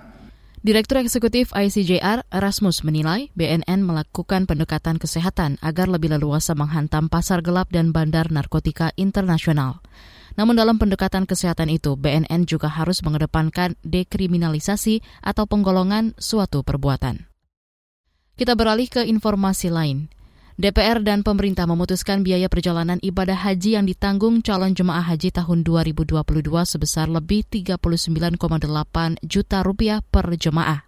Direktur 0.65 0.97
Eksekutif 0.97 1.53
ICJR 1.53 2.25
Erasmus 2.33 2.81
menilai 2.81 3.29
BNN 3.37 3.85
melakukan 3.85 4.49
pendekatan 4.49 4.97
kesehatan 4.97 5.61
agar 5.61 5.85
lebih 5.85 6.09
leluasa 6.09 6.57
menghantam 6.57 7.13
pasar 7.13 7.45
gelap 7.45 7.69
dan 7.69 7.93
bandar 7.93 8.33
narkotika 8.33 8.89
internasional. 8.97 9.85
Namun 10.33 10.57
dalam 10.57 10.81
pendekatan 10.81 11.29
kesehatan 11.29 11.69
itu, 11.69 11.93
BNN 11.93 12.49
juga 12.49 12.73
harus 12.73 13.05
mengedepankan 13.05 13.77
dekriminalisasi 13.85 15.05
atau 15.21 15.45
penggolongan 15.45 16.17
suatu 16.17 16.65
perbuatan. 16.65 17.29
Kita 18.33 18.57
beralih 18.57 18.89
ke 18.89 19.05
informasi 19.05 19.69
lain. 19.69 20.09
DPR 20.57 21.05
dan 21.05 21.21
pemerintah 21.21 21.69
memutuskan 21.69 22.25
biaya 22.25 22.49
perjalanan 22.49 22.97
ibadah 23.05 23.37
haji 23.45 23.77
yang 23.77 23.85
ditanggung 23.85 24.41
calon 24.41 24.73
jemaah 24.73 25.05
haji 25.05 25.29
tahun 25.29 25.61
2022 25.61 26.17
sebesar 26.65 27.13
lebih 27.13 27.45
39,8 27.45 28.41
juta 29.21 29.61
rupiah 29.61 30.01
per 30.01 30.25
jemaah. 30.33 30.81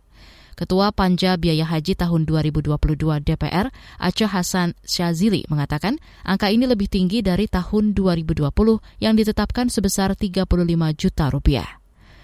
Ketua 0.58 0.90
Panja 0.90 1.38
Biaya 1.38 1.70
Haji 1.70 1.94
tahun 1.94 2.26
2022 2.26 2.74
DPR, 3.22 3.70
Aceh 4.02 4.26
Hasan 4.26 4.74
Syazili, 4.82 5.46
mengatakan 5.54 6.02
angka 6.26 6.50
ini 6.50 6.66
lebih 6.66 6.90
tinggi 6.90 7.22
dari 7.22 7.46
tahun 7.46 7.94
2020 7.94 8.50
yang 8.98 9.14
ditetapkan 9.14 9.70
sebesar 9.70 10.18
35 10.18 10.50
juta 10.98 11.30
rupiah. 11.30 11.78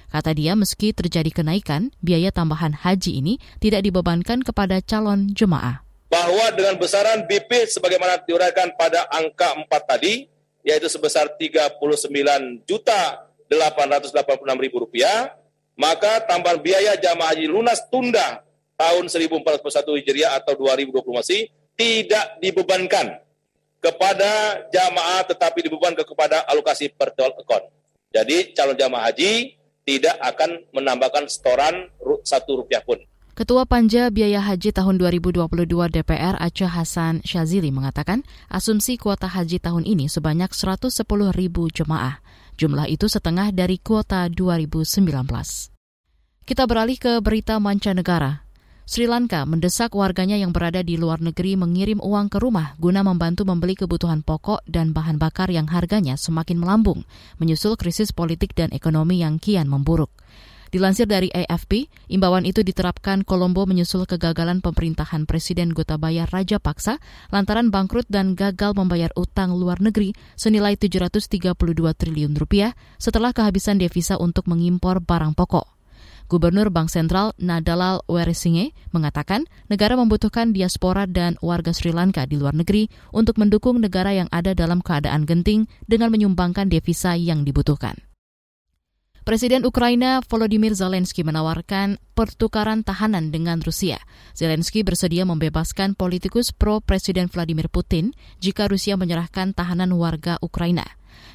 Kata 0.09 0.33
dia, 0.33 0.57
meski 0.57 0.97
terjadi 0.97 1.29
kenaikan, 1.29 1.93
biaya 2.01 2.33
tambahan 2.33 2.73
haji 2.73 3.21
ini 3.21 3.37
tidak 3.61 3.85
dibebankan 3.85 4.41
kepada 4.41 4.81
calon 4.81 5.29
jemaah 5.29 5.84
bahwa 6.09 6.53
dengan 6.53 6.77
besaran 6.77 7.25
BP 7.25 7.69
sebagaimana 7.69 8.21
diuraikan 8.23 8.73
pada 8.77 9.09
angka 9.09 9.57
4 9.57 9.67
tadi, 9.83 10.29
yaitu 10.65 10.89
sebesar 10.89 11.33
39 11.37 12.65
juta 12.65 13.25
886 13.49 14.15
ribu 14.57 14.85
rupiah, 14.85 15.33
maka 15.77 16.23
tambahan 16.25 16.57
biaya 16.61 16.97
jamaah 16.97 17.35
haji 17.35 17.45
lunas 17.45 17.83
tunda 17.91 18.41
tahun 18.79 19.11
1441 19.11 19.99
Hijriah 20.01 20.31
atau 20.39 20.55
2020 20.55 21.19
masih 21.19 21.51
tidak 21.75 22.39
dibebankan 22.39 23.19
kepada 23.83 24.65
jamaah 24.73 25.21
tetapi 25.27 25.59
dibebankan 25.67 26.01
kepada 26.01 26.41
alokasi 26.49 26.89
per 26.89 27.13
account. 27.13 27.69
Jadi 28.09 28.55
calon 28.55 28.73
jamaah 28.73 29.11
haji 29.11 29.59
tidak 29.85 30.15
akan 30.17 30.65
menambahkan 30.73 31.29
setoran 31.29 31.91
satu 32.25 32.65
rupiah 32.65 32.81
pun. 32.81 32.97
Ketua 33.35 33.67
Panja 33.67 34.07
Biaya 34.15 34.39
Haji 34.39 34.71
tahun 34.71 34.95
2022 34.95 35.43
DPR 35.67 36.39
Aceh 36.39 36.71
Hasan 36.71 37.19
Syazili 37.27 37.67
mengatakan 37.67 38.23
asumsi 38.47 38.95
kuota 38.95 39.27
haji 39.27 39.59
tahun 39.59 39.83
ini 39.83 40.07
sebanyak 40.07 40.55
110 40.55 40.87
ribu 41.35 41.67
jemaah. 41.67 42.23
Jumlah 42.55 42.87
itu 42.87 43.11
setengah 43.11 43.51
dari 43.51 43.75
kuota 43.75 44.31
2019. 44.31 45.03
Kita 46.47 46.63
beralih 46.63 46.95
ke 46.95 47.19
berita 47.19 47.59
mancanegara. 47.59 48.47
Sri 48.87 49.03
Lanka 49.03 49.43
mendesak 49.43 49.91
warganya 49.99 50.39
yang 50.39 50.55
berada 50.55 50.79
di 50.79 50.95
luar 50.95 51.19
negeri 51.19 51.59
mengirim 51.59 51.99
uang 51.99 52.31
ke 52.31 52.39
rumah 52.39 52.79
guna 52.79 53.03
membantu 53.03 53.43
membeli 53.43 53.75
kebutuhan 53.75 54.23
pokok 54.23 54.63
dan 54.63 54.95
bahan 54.95 55.19
bakar 55.19 55.51
yang 55.51 55.67
harganya 55.67 56.15
semakin 56.15 56.55
melambung, 56.55 57.03
menyusul 57.43 57.75
krisis 57.75 58.15
politik 58.15 58.55
dan 58.55 58.71
ekonomi 58.71 59.19
yang 59.19 59.43
kian 59.43 59.67
memburuk. 59.67 60.15
Dilansir 60.73 61.05
dari 61.05 61.29
AFP, 61.29 61.87
imbauan 62.09 62.45
itu 62.45 62.65
diterapkan 62.65 63.21
Kolombo 63.21 63.69
menyusul 63.69 64.09
kegagalan 64.09 64.65
pemerintahan 64.65 65.29
Presiden 65.29 65.71
Gotabaya 65.71 66.25
Raja 66.25 66.57
Paksa 66.57 66.97
lantaran 67.29 67.69
bangkrut 67.69 68.09
dan 68.09 68.33
gagal 68.33 68.73
membayar 68.73 69.13
utang 69.13 69.53
luar 69.53 69.77
negeri 69.81 70.17
senilai 70.33 70.73
732 70.77 71.53
triliun 71.93 72.33
rupiah 72.33 72.73
setelah 72.97 73.31
kehabisan 73.35 73.77
devisa 73.77 74.17
untuk 74.17 74.49
mengimpor 74.49 75.01
barang 75.05 75.37
pokok. 75.37 75.75
Gubernur 76.25 76.73
Bank 76.73 76.89
Sentral 76.89 77.37
Nadalal 77.37 78.01
Weresinge 78.09 78.73
mengatakan 78.89 79.45
negara 79.69 79.93
membutuhkan 79.93 80.57
diaspora 80.57 81.05
dan 81.05 81.37
warga 81.37 81.69
Sri 81.69 81.93
Lanka 81.93 82.25
di 82.25 82.41
luar 82.41 82.57
negeri 82.57 82.89
untuk 83.13 83.37
mendukung 83.37 83.77
negara 83.77 84.09
yang 84.09 84.25
ada 84.33 84.57
dalam 84.57 84.81
keadaan 84.81 85.29
genting 85.29 85.69
dengan 85.85 86.09
menyumbangkan 86.09 86.65
devisa 86.65 87.13
yang 87.13 87.45
dibutuhkan. 87.45 88.01
Presiden 89.25 89.65
Ukraina 89.65 90.21
Volodymyr 90.21 90.77
Zelensky 90.77 91.25
menawarkan 91.25 91.97
pertukaran 92.13 92.85
tahanan 92.85 93.33
dengan 93.33 93.57
Rusia. 93.57 93.97
Zelensky 94.37 94.85
bersedia 94.85 95.25
membebaskan 95.25 95.97
politikus 95.97 96.53
pro-Presiden 96.53 97.25
Vladimir 97.25 97.65
Putin 97.65 98.13
jika 98.37 98.69
Rusia 98.69 98.93
menyerahkan 99.01 99.57
tahanan 99.57 99.97
warga 99.97 100.37
Ukraina. 100.45 100.85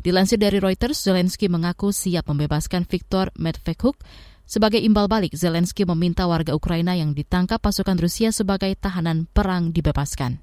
Dilansir 0.07 0.39
dari 0.39 0.63
Reuters, 0.63 1.03
Zelensky 1.03 1.51
mengaku 1.51 1.91
siap 1.91 2.31
membebaskan 2.31 2.87
Viktor 2.87 3.35
Medvedchuk. 3.35 3.99
Sebagai 4.47 4.79
imbal 4.79 5.11
balik, 5.11 5.35
Zelensky 5.35 5.83
meminta 5.83 6.31
warga 6.31 6.55
Ukraina 6.55 6.95
yang 6.95 7.11
ditangkap 7.11 7.59
pasukan 7.59 7.99
Rusia 7.99 8.31
sebagai 8.31 8.71
tahanan 8.79 9.27
perang 9.35 9.75
dibebaskan. 9.75 10.39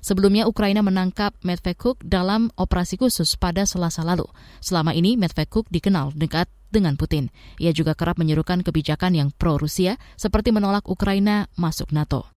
Sebelumnya 0.00 0.48
Ukraina 0.48 0.80
menangkap 0.80 1.36
Medvedchuk 1.44 2.00
dalam 2.04 2.48
operasi 2.56 2.96
khusus 2.96 3.36
pada 3.36 3.68
Selasa 3.68 4.00
lalu. 4.04 4.26
Selama 4.64 4.96
ini 4.96 5.16
Medvedchuk 5.20 5.68
dikenal 5.68 6.16
dekat 6.16 6.48
dengan 6.72 6.96
Putin. 6.96 7.28
Ia 7.60 7.70
juga 7.76 7.92
kerap 7.92 8.16
menyerukan 8.16 8.64
kebijakan 8.64 9.12
yang 9.12 9.28
pro-Rusia 9.30 10.00
seperti 10.16 10.54
menolak 10.54 10.86
Ukraina 10.88 11.50
masuk 11.58 11.92
NATO. 11.92 12.30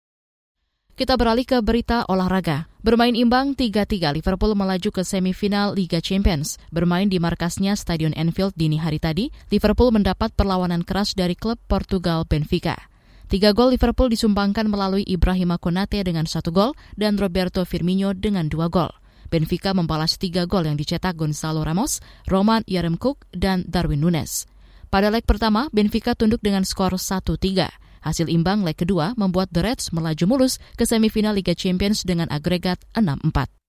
Kita 0.94 1.18
beralih 1.18 1.42
ke 1.42 1.58
berita 1.66 2.06
olahraga. 2.06 2.70
Bermain 2.86 3.18
imbang 3.18 3.58
3-3, 3.58 4.14
Liverpool 4.14 4.54
melaju 4.54 4.94
ke 4.94 5.02
semifinal 5.02 5.74
Liga 5.74 5.98
Champions. 5.98 6.62
Bermain 6.70 7.10
di 7.10 7.18
markasnya 7.18 7.74
Stadion 7.74 8.14
Anfield 8.14 8.54
dini 8.54 8.78
hari 8.78 9.02
tadi, 9.02 9.34
Liverpool 9.50 9.90
mendapat 9.90 10.30
perlawanan 10.38 10.86
keras 10.86 11.18
dari 11.18 11.34
klub 11.34 11.58
Portugal 11.66 12.30
Benfica. 12.30 12.93
Tiga 13.32 13.56
gol 13.56 13.74
Liverpool 13.74 14.12
disumbangkan 14.12 14.68
melalui 14.70 15.04
Ibrahima 15.08 15.58
Konate 15.58 16.04
dengan 16.04 16.28
satu 16.28 16.54
gol 16.54 16.72
dan 17.00 17.16
Roberto 17.18 17.64
Firmino 17.64 18.14
dengan 18.14 18.48
dua 18.52 18.68
gol. 18.70 18.92
Benfica 19.34 19.74
membalas 19.74 20.22
tiga 20.22 20.46
gol 20.46 20.70
yang 20.70 20.78
dicetak 20.78 21.18
Gonzalo 21.18 21.66
Ramos, 21.66 22.04
Roman 22.30 22.62
Yaremchuk, 22.70 23.26
dan 23.34 23.66
Darwin 23.66 24.06
Nunes. 24.06 24.46
Pada 24.94 25.10
leg 25.10 25.26
pertama, 25.26 25.74
Benfica 25.74 26.14
tunduk 26.14 26.46
dengan 26.46 26.62
skor 26.62 26.94
1-3. 26.94 27.66
Hasil 28.06 28.30
imbang 28.30 28.62
leg 28.62 28.78
kedua 28.78 29.18
membuat 29.18 29.50
The 29.50 29.66
Reds 29.66 29.90
melaju 29.90 30.26
mulus 30.30 30.62
ke 30.78 30.86
semifinal 30.86 31.34
Liga 31.34 31.58
Champions 31.58 32.06
dengan 32.06 32.30
agregat 32.30 32.78
6-4. 32.94 33.63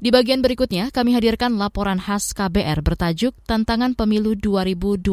Di 0.00 0.08
bagian 0.08 0.40
berikutnya, 0.40 0.88
kami 0.88 1.12
hadirkan 1.12 1.60
laporan 1.60 2.00
khas 2.00 2.32
KBR 2.32 2.80
bertajuk 2.80 3.36
Tantangan 3.44 3.92
Pemilu 3.92 4.32
2024 4.32 5.12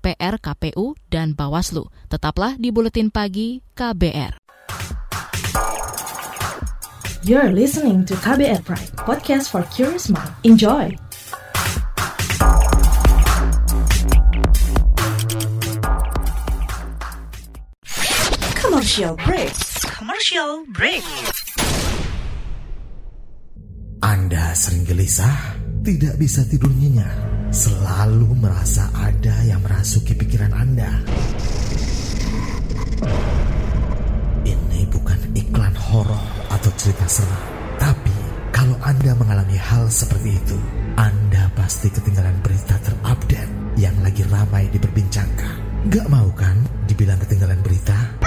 PR 0.00 0.34
KPU 0.40 0.96
dan 1.12 1.36
Bawaslu. 1.36 1.92
Tetaplah 2.08 2.56
di 2.56 2.72
Buletin 2.72 3.12
Pagi 3.12 3.60
KBR. 3.76 4.40
You're 7.28 7.52
listening 7.52 8.08
to 8.08 8.16
KBR 8.16 8.64
Pride, 8.64 8.96
podcast 8.96 9.52
for 9.52 9.68
curious 9.68 10.08
mind. 10.08 10.32
Enjoy! 10.48 10.96
Commercial 18.56 19.12
break. 19.20 19.52
Commercial 19.84 20.64
break. 20.72 21.04
Anda 24.26 24.50
sering 24.58 24.82
gelisah, 24.82 25.54
tidak 25.86 26.18
bisa 26.18 26.42
tidur 26.50 26.66
nyenyak, 26.74 27.14
selalu 27.54 28.34
merasa 28.34 28.90
ada 28.98 29.30
yang 29.46 29.62
merasuki 29.62 30.18
pikiran 30.18 30.50
Anda. 30.50 30.98
Ini 34.42 34.82
bukan 34.90 35.30
iklan 35.30 35.78
horor 35.78 36.26
atau 36.50 36.70
cerita 36.74 37.06
seram, 37.06 37.38
tapi 37.78 38.10
kalau 38.50 38.74
Anda 38.82 39.14
mengalami 39.14 39.62
hal 39.62 39.86
seperti 39.94 40.34
itu, 40.34 40.58
Anda 40.98 41.46
pasti 41.54 41.86
ketinggalan 41.94 42.42
berita 42.42 42.82
terupdate 42.82 43.78
yang 43.78 43.94
lagi 44.02 44.26
ramai 44.26 44.66
diperbincangkan. 44.74 45.86
Gak 45.86 46.10
mau 46.10 46.26
kan 46.34 46.66
dibilang 46.90 47.22
ketinggalan 47.22 47.62
berita? 47.62 48.26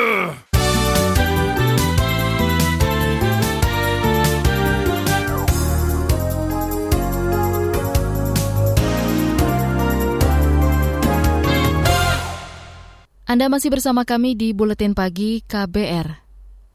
Anda 13.31 13.47
masih 13.47 13.71
bersama 13.71 14.03
kami 14.03 14.35
di 14.35 14.51
Buletin 14.51 14.91
Pagi 14.91 15.39
KBR. 15.47 16.19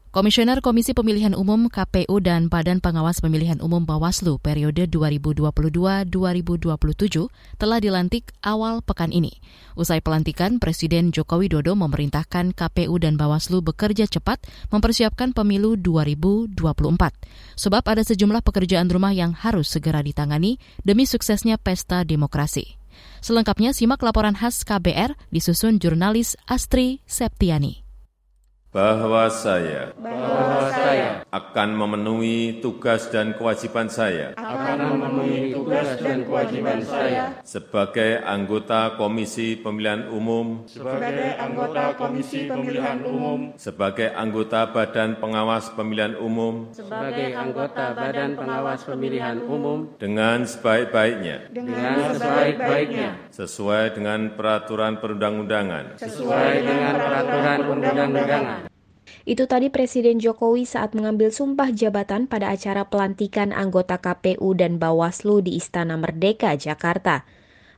Komisioner 0.09 0.57
Komisi 0.65 0.97
Pemilihan 0.97 1.37
Umum 1.37 1.69
KPU 1.69 2.17
dan 2.17 2.49
Badan 2.49 2.81
Pengawas 2.81 3.21
Pemilihan 3.21 3.61
Umum 3.61 3.85
Bawaslu 3.85 4.41
periode 4.41 4.89
2022-2027 4.89 6.09
telah 7.61 7.77
dilantik 7.77 8.33
awal 8.41 8.81
pekan 8.81 9.13
ini. 9.13 9.37
Usai 9.77 10.01
pelantikan, 10.01 10.57
Presiden 10.57 11.13
Joko 11.13 11.37
Widodo 11.37 11.77
memerintahkan 11.77 12.57
KPU 12.57 12.97
dan 12.97 13.21
Bawaslu 13.21 13.61
bekerja 13.61 14.09
cepat 14.09 14.41
mempersiapkan 14.73 15.37
pemilu 15.37 15.77
2024. 15.77 16.57
Sebab 17.53 17.85
ada 17.85 18.01
sejumlah 18.01 18.41
pekerjaan 18.41 18.89
rumah 18.89 19.13
yang 19.13 19.29
harus 19.37 19.69
segera 19.69 20.01
ditangani 20.01 20.57
demi 20.81 21.05
suksesnya 21.05 21.61
pesta 21.61 22.01
demokrasi. 22.01 22.76
Selengkapnya 23.23 23.73
simak 23.73 24.03
laporan 24.03 24.37
khas 24.37 24.61
KBR 24.61 25.17
disusun 25.33 25.81
jurnalis 25.81 26.37
Astri 26.45 27.01
Septiani 27.09 27.86
bahwa 28.77 29.25
saya, 29.33 29.89
bahwa 29.97 30.69
saya 30.69 31.25
akan 31.33 31.69
memenuhi 31.73 32.61
tugas 32.61 33.09
dan 33.09 33.33
kewajiban 33.33 33.89
saya. 33.89 34.37
Akan 34.37 34.77
memenuhi 34.77 35.49
tugas 35.49 35.97
dan 35.97 36.21
kewajiban 36.21 36.85
saya. 36.85 37.41
Sebagai 37.41 38.21
anggota 38.21 38.93
Komisi 38.93 39.57
Pemilihan 39.57 40.13
Umum. 40.13 40.69
Sebagai 40.69 41.41
anggota 41.41 41.97
Komisi 41.97 42.45
Pemilihan 42.45 43.01
Umum. 43.01 43.39
Sebagai 43.57 44.13
anggota 44.13 44.69
Badan 44.69 45.17
Pengawas 45.17 45.73
Pemilihan 45.73 46.13
Umum. 46.21 46.69
Sebagai 46.69 47.33
anggota 47.33 47.97
Badan 47.97 48.37
Pengawas 48.37 48.85
Pemilihan 48.85 49.41
Umum. 49.41 49.97
Dengan 49.97 50.45
sebaik-baiknya. 50.45 51.49
Dengan 51.49 52.13
sebaik-baiknya. 52.13 53.09
Sesuai 53.33 53.97
dengan 53.97 54.37
peraturan 54.37 55.01
perundang-undangan. 55.01 55.97
Sesuai 55.97 56.53
dengan 56.61 56.93
peraturan 56.93 57.57
perundang-undangan 57.65 58.66
itu 59.23 59.47
tadi 59.47 59.71
Presiden 59.71 60.19
Jokowi 60.19 60.67
saat 60.67 60.91
mengambil 60.91 61.31
sumpah 61.31 61.71
jabatan 61.71 62.27
pada 62.27 62.51
acara 62.51 62.83
pelantikan 62.85 63.55
anggota 63.55 63.97
KPU 63.97 64.53
dan 64.53 64.77
Bawaslu 64.77 65.41
di 65.41 65.55
Istana 65.55 65.95
Merdeka, 65.95 66.53
Jakarta. 66.59 67.23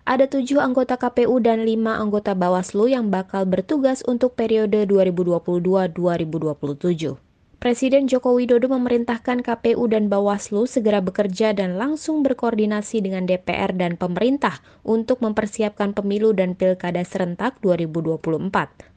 Ada 0.09 0.25
tujuh 0.25 0.57
anggota 0.57 0.97
KPU 0.97 1.37
dan 1.37 1.69
lima 1.69 2.01
anggota 2.01 2.33
Bawaslu 2.33 2.89
yang 2.89 3.13
bakal 3.13 3.45
bertugas 3.45 4.01
untuk 4.09 4.33
periode 4.33 4.89
2022-2027. 4.89 7.28
Presiden 7.59 8.07
Joko 8.07 8.39
Widodo 8.39 8.71
memerintahkan 8.71 9.43
KPU 9.43 9.83
dan 9.91 10.07
Bawaslu 10.07 10.63
segera 10.63 11.03
bekerja 11.03 11.51
dan 11.51 11.75
langsung 11.75 12.23
berkoordinasi 12.23 13.03
dengan 13.03 13.27
DPR 13.27 13.75
dan 13.75 13.99
pemerintah 13.99 14.63
untuk 14.87 15.19
mempersiapkan 15.19 15.91
pemilu 15.91 16.31
dan 16.31 16.55
pilkada 16.55 17.03
serentak 17.03 17.59
2024. 17.59 18.47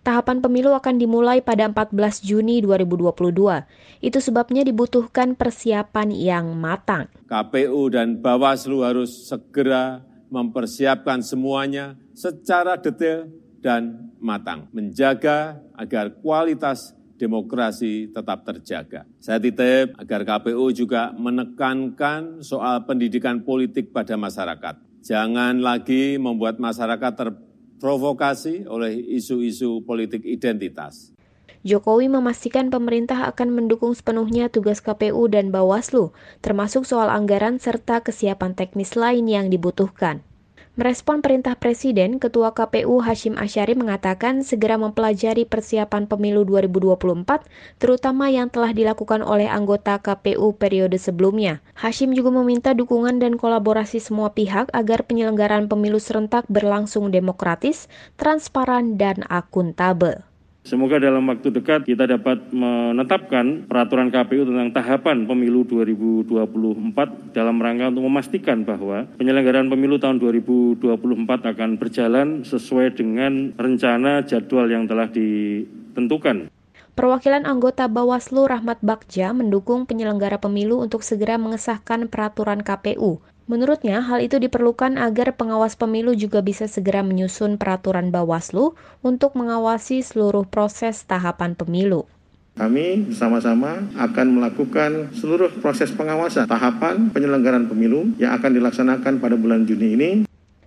Tahapan 0.06 0.38
pemilu 0.38 0.78
akan 0.78 0.94
dimulai 0.94 1.42
pada 1.42 1.66
14 1.66 2.22
Juni 2.22 2.62
2022. 2.62 3.66
Itu 3.98 4.22
sebabnya 4.22 4.62
dibutuhkan 4.62 5.34
persiapan 5.34 6.14
yang 6.14 6.54
matang. 6.54 7.10
KPU 7.26 7.90
dan 7.90 8.22
Bawaslu 8.22 8.86
harus 8.86 9.26
segera 9.26 10.06
mempersiapkan 10.30 11.18
semuanya 11.18 11.98
secara 12.14 12.78
detail 12.78 13.26
dan 13.58 14.14
matang, 14.22 14.70
menjaga 14.70 15.58
agar 15.74 16.14
kualitas 16.22 16.94
demokrasi 17.22 18.10
tetap 18.10 18.42
terjaga. 18.42 19.06
Saya 19.22 19.38
titip 19.38 19.94
agar 19.94 20.26
KPU 20.26 20.74
juga 20.74 21.14
menekankan 21.14 22.42
soal 22.42 22.82
pendidikan 22.82 23.46
politik 23.46 23.94
pada 23.94 24.18
masyarakat. 24.18 24.82
Jangan 25.06 25.62
lagi 25.62 26.18
membuat 26.18 26.58
masyarakat 26.58 27.12
terprovokasi 27.14 28.66
oleh 28.66 28.98
isu-isu 29.14 29.86
politik 29.86 30.26
identitas. 30.26 31.14
Jokowi 31.62 32.10
memastikan 32.10 32.74
pemerintah 32.74 33.30
akan 33.30 33.54
mendukung 33.54 33.94
sepenuhnya 33.94 34.50
tugas 34.50 34.82
KPU 34.82 35.30
dan 35.30 35.54
Bawaslu, 35.54 36.10
termasuk 36.42 36.82
soal 36.82 37.06
anggaran 37.06 37.62
serta 37.62 38.02
kesiapan 38.02 38.58
teknis 38.58 38.98
lain 38.98 39.30
yang 39.30 39.46
dibutuhkan. 39.46 40.26
Merespon 40.72 41.20
perintah 41.20 41.52
Presiden, 41.52 42.16
Ketua 42.16 42.56
KPU 42.56 43.04
Hashim 43.04 43.36
Asyari 43.36 43.76
mengatakan 43.76 44.40
segera 44.40 44.80
mempelajari 44.80 45.44
persiapan 45.44 46.08
pemilu 46.08 46.48
2024, 46.48 47.44
terutama 47.76 48.32
yang 48.32 48.48
telah 48.48 48.72
dilakukan 48.72 49.20
oleh 49.20 49.52
anggota 49.52 50.00
KPU 50.00 50.56
periode 50.56 50.96
sebelumnya. 50.96 51.60
Hashim 51.76 52.16
juga 52.16 52.32
meminta 52.32 52.72
dukungan 52.72 53.20
dan 53.20 53.36
kolaborasi 53.36 54.00
semua 54.00 54.32
pihak 54.32 54.72
agar 54.72 55.04
penyelenggaraan 55.04 55.68
pemilu 55.68 56.00
serentak 56.00 56.48
berlangsung 56.48 57.12
demokratis, 57.12 57.84
transparan, 58.16 58.96
dan 58.96 59.28
akuntabel. 59.28 60.24
Semoga 60.62 61.02
dalam 61.02 61.26
waktu 61.26 61.50
dekat 61.50 61.90
kita 61.90 62.06
dapat 62.06 62.38
menetapkan 62.54 63.66
peraturan 63.66 64.14
KPU 64.14 64.46
tentang 64.46 64.70
tahapan 64.70 65.26
pemilu 65.26 65.66
2024 65.66 67.34
dalam 67.34 67.58
rangka 67.58 67.90
untuk 67.90 68.06
memastikan 68.06 68.62
bahwa 68.62 69.10
penyelenggaraan 69.18 69.66
pemilu 69.66 69.98
tahun 69.98 70.22
2024 70.22 70.86
akan 71.26 71.70
berjalan 71.82 72.46
sesuai 72.46 72.94
dengan 72.94 73.50
rencana 73.58 74.22
jadwal 74.22 74.70
yang 74.70 74.86
telah 74.86 75.10
ditentukan. 75.10 76.46
Perwakilan 76.94 77.42
anggota 77.42 77.90
Bawaslu 77.90 78.46
Rahmat 78.46 78.78
Bagja 78.86 79.34
mendukung 79.34 79.90
penyelenggara 79.90 80.38
pemilu 80.38 80.78
untuk 80.78 81.02
segera 81.02 81.42
mengesahkan 81.42 82.06
peraturan 82.06 82.62
KPU. 82.62 83.18
Menurutnya, 83.50 83.98
hal 84.06 84.22
itu 84.22 84.38
diperlukan 84.38 84.94
agar 84.96 85.34
pengawas 85.34 85.74
pemilu 85.74 86.14
juga 86.14 86.40
bisa 86.40 86.70
segera 86.70 87.02
menyusun 87.02 87.58
peraturan 87.58 88.14
Bawaslu 88.14 88.78
untuk 89.02 89.34
mengawasi 89.34 90.00
seluruh 90.06 90.46
proses 90.46 91.02
tahapan 91.02 91.58
pemilu. 91.58 92.06
Kami 92.52 93.08
bersama-sama 93.08 93.88
akan 93.96 94.26
melakukan 94.36 95.08
seluruh 95.16 95.48
proses 95.64 95.88
pengawasan 95.88 96.44
tahapan 96.44 97.08
penyelenggaraan 97.08 97.64
pemilu 97.64 98.12
yang 98.20 98.36
akan 98.36 98.52
dilaksanakan 98.52 99.24
pada 99.24 99.40
bulan 99.40 99.64
Juni 99.64 99.88
ini. 99.96 100.10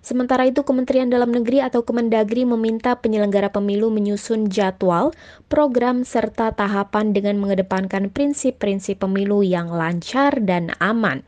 Sementara 0.06 0.46
itu, 0.46 0.62
Kementerian 0.62 1.10
Dalam 1.10 1.34
Negeri 1.34 1.66
atau 1.66 1.82
Kemendagri 1.82 2.46
meminta 2.46 2.94
penyelenggara 2.94 3.50
pemilu 3.50 3.90
menyusun 3.90 4.54
jadwal, 4.54 5.18
program, 5.50 6.06
serta 6.06 6.54
tahapan 6.54 7.10
dengan 7.10 7.42
mengedepankan 7.42 8.14
prinsip-prinsip 8.14 9.02
pemilu 9.02 9.42
yang 9.42 9.74
lancar 9.74 10.38
dan 10.46 10.78
aman. 10.78 11.26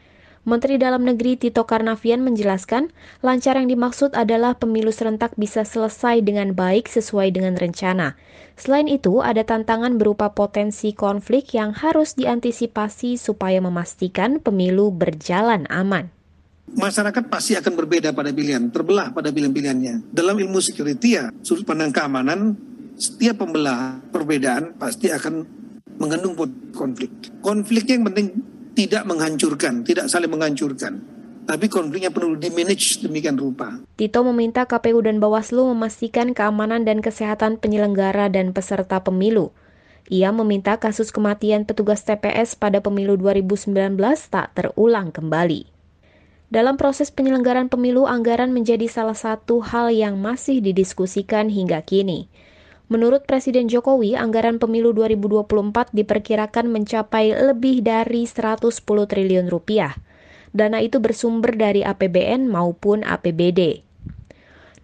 Menteri 0.48 0.80
Dalam 0.80 1.04
Negeri 1.04 1.36
Tito 1.36 1.68
Karnavian 1.68 2.24
menjelaskan, 2.24 2.96
lancar 3.20 3.60
yang 3.60 3.68
dimaksud 3.68 4.16
adalah 4.16 4.56
pemilu 4.56 4.96
serentak 4.96 5.36
bisa 5.36 5.68
selesai 5.68 6.24
dengan 6.24 6.56
baik 6.56 6.88
sesuai 6.88 7.36
dengan 7.36 7.60
rencana. 7.60 8.16
Selain 8.56 8.88
itu, 8.88 9.20
ada 9.20 9.44
tantangan 9.44 10.00
berupa 10.00 10.32
potensi 10.32 10.96
konflik 10.96 11.52
yang 11.52 11.76
harus 11.76 12.16
diantisipasi 12.16 13.20
supaya 13.20 13.60
memastikan 13.60 14.40
pemilu 14.40 14.88
berjalan 14.96 15.68
aman 15.68 16.16
masyarakat 16.68 17.32
pasti 17.32 17.56
akan 17.56 17.80
berbeda 17.80 18.12
pada 18.12 18.28
pilihan, 18.36 18.68
terbelah 18.68 19.16
pada 19.16 19.32
pilihan-pilihannya. 19.32 20.12
Dalam 20.12 20.36
ilmu 20.36 20.60
security 20.60 21.16
ya, 21.16 21.32
sudut 21.40 21.64
pandang 21.64 21.96
keamanan, 21.96 22.60
setiap 23.00 23.40
pembelah 23.40 24.04
perbedaan 24.12 24.76
pasti 24.76 25.08
akan 25.08 25.48
mengandung 25.96 26.36
konflik. 26.76 27.10
Konfliknya 27.40 27.96
yang 27.96 28.06
penting 28.12 28.28
tidak 28.78 29.10
menghancurkan, 29.10 29.82
tidak 29.82 30.06
saling 30.06 30.30
menghancurkan. 30.30 31.02
Tapi 31.50 31.66
konfliknya 31.66 32.14
perlu 32.14 32.38
di-manage 32.38 33.02
demikian 33.02 33.34
rupa. 33.34 33.82
Tito 33.98 34.22
meminta 34.22 34.70
KPU 34.70 35.02
dan 35.02 35.18
Bawaslu 35.18 35.74
memastikan 35.74 36.38
keamanan 36.38 36.86
dan 36.86 37.02
kesehatan 37.02 37.58
penyelenggara 37.58 38.30
dan 38.30 38.54
peserta 38.54 39.02
pemilu. 39.02 39.50
Ia 40.14 40.30
meminta 40.30 40.78
kasus 40.78 41.10
kematian 41.10 41.66
petugas 41.66 42.06
TPS 42.06 42.54
pada 42.54 42.78
pemilu 42.78 43.18
2019 43.18 43.98
tak 44.30 44.54
terulang 44.54 45.10
kembali. 45.10 45.66
Dalam 46.54 46.78
proses 46.78 47.10
penyelenggaraan 47.10 47.74
pemilu, 47.74 48.06
anggaran 48.06 48.54
menjadi 48.54 48.86
salah 48.88 49.18
satu 49.18 49.60
hal 49.60 49.90
yang 49.90 50.22
masih 50.22 50.62
didiskusikan 50.62 51.50
hingga 51.50 51.82
kini. 51.84 52.30
Menurut 52.88 53.28
Presiden 53.28 53.68
Jokowi, 53.68 54.16
anggaran 54.16 54.64
pemilu 54.64 54.96
2024 54.96 55.92
diperkirakan 55.92 56.72
mencapai 56.72 57.36
lebih 57.36 57.84
dari 57.84 58.24
110 58.24 58.72
triliun 58.88 59.52
rupiah. 59.52 60.00
Dana 60.56 60.80
itu 60.80 61.04
bersumber 61.04 61.60
dari 61.60 61.84
APBN 61.84 62.48
maupun 62.48 63.04
APBD. 63.04 63.84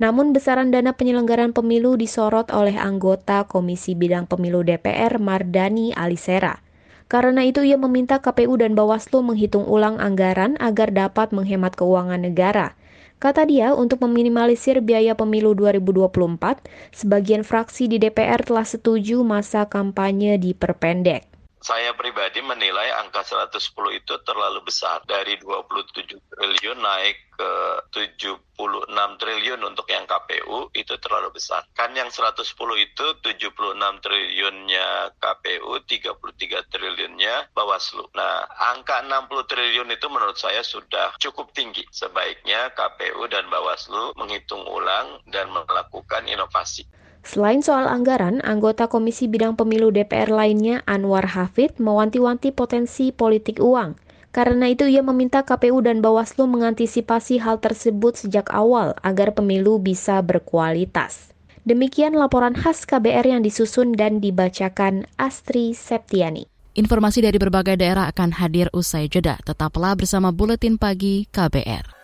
Namun 0.04 0.36
besaran 0.36 0.68
dana 0.68 0.92
penyelenggaraan 0.92 1.56
pemilu 1.56 1.96
disorot 1.96 2.52
oleh 2.52 2.76
anggota 2.76 3.48
Komisi 3.48 3.96
Bidang 3.96 4.28
Pemilu 4.28 4.68
DPR 4.68 5.16
Mardani 5.24 5.96
Alisera. 5.96 6.60
Karena 7.08 7.48
itu 7.48 7.64
ia 7.64 7.80
meminta 7.80 8.20
KPU 8.20 8.60
dan 8.60 8.76
Bawaslu 8.76 9.24
menghitung 9.24 9.64
ulang 9.64 10.04
anggaran 10.04 10.60
agar 10.60 10.92
dapat 10.92 11.32
menghemat 11.32 11.80
keuangan 11.80 12.20
negara. 12.20 12.76
Kata 13.24 13.48
dia, 13.48 13.72
untuk 13.72 14.04
meminimalisir 14.04 14.84
biaya 14.84 15.16
pemilu 15.16 15.56
2024, 15.56 16.60
sebagian 16.92 17.48
fraksi 17.48 17.88
di 17.88 17.96
DPR 17.96 18.44
telah 18.44 18.68
setuju 18.68 19.24
masa 19.24 19.64
kampanye 19.64 20.36
diperpendek 20.36 21.33
saya 21.64 21.96
pribadi 21.96 22.44
menilai 22.44 22.92
angka 23.00 23.24
110 23.24 23.56
itu 23.96 24.14
terlalu 24.28 24.68
besar. 24.68 25.00
Dari 25.08 25.40
27 25.40 26.20
triliun 26.36 26.80
naik 26.84 27.40
ke 27.40 27.52
76 27.96 28.92
triliun 28.92 29.62
untuk 29.64 29.88
yang 29.88 30.04
KPU 30.04 30.70
itu 30.76 30.94
terlalu 31.00 31.32
besar. 31.32 31.64
Kan 31.72 31.96
yang 31.96 32.12
110 32.12 32.44
itu 32.84 33.06
76 33.24 34.04
triliunnya 34.04 35.16
KPU, 35.24 35.72
33 35.88 36.68
triliunnya 36.68 37.48
Bawaslu. 37.56 38.12
Nah, 38.12 38.44
angka 38.76 39.00
60 39.08 39.48
triliun 39.48 39.88
itu 39.88 40.12
menurut 40.12 40.36
saya 40.36 40.62
sudah 40.68 41.16
cukup 41.16 41.56
tinggi. 41.56 41.88
Sebaiknya 41.96 42.76
KPU 42.76 43.24
dan 43.32 43.48
Bawaslu 43.48 44.12
menghitung 44.20 44.68
ulang 44.68 45.24
dan 45.32 45.48
melakukan 45.48 46.28
inovasi. 46.28 46.84
Selain 47.24 47.64
soal 47.64 47.88
anggaran, 47.88 48.44
anggota 48.44 48.92
Komisi 48.92 49.32
Bidang 49.32 49.56
Pemilu 49.56 49.96
DPR 49.96 50.28
lainnya 50.28 50.84
Anwar 50.84 51.24
Hafid 51.32 51.80
mewanti-wanti 51.80 52.52
potensi 52.52 53.16
politik 53.16 53.64
uang. 53.64 53.96
Karena 54.36 54.68
itu 54.68 54.90
ia 54.90 55.00
meminta 55.00 55.46
KPU 55.48 55.80
dan 55.80 56.04
Bawaslu 56.04 56.50
mengantisipasi 56.52 57.40
hal 57.40 57.64
tersebut 57.64 58.18
sejak 58.18 58.52
awal 58.52 58.98
agar 59.06 59.32
pemilu 59.32 59.80
bisa 59.80 60.20
berkualitas. 60.20 61.32
Demikian 61.64 62.12
laporan 62.12 62.60
khas 62.60 62.84
KBR 62.84 63.24
yang 63.24 63.42
disusun 63.46 63.96
dan 63.96 64.20
dibacakan 64.20 65.08
Astri 65.16 65.72
Septiani. 65.72 66.50
Informasi 66.76 67.24
dari 67.24 67.40
berbagai 67.40 67.80
daerah 67.80 68.10
akan 68.12 68.36
hadir 68.36 68.68
usai 68.76 69.08
jeda. 69.08 69.40
Tetaplah 69.46 69.96
bersama 69.96 70.34
Buletin 70.34 70.76
Pagi 70.76 71.30
KBR. 71.32 72.04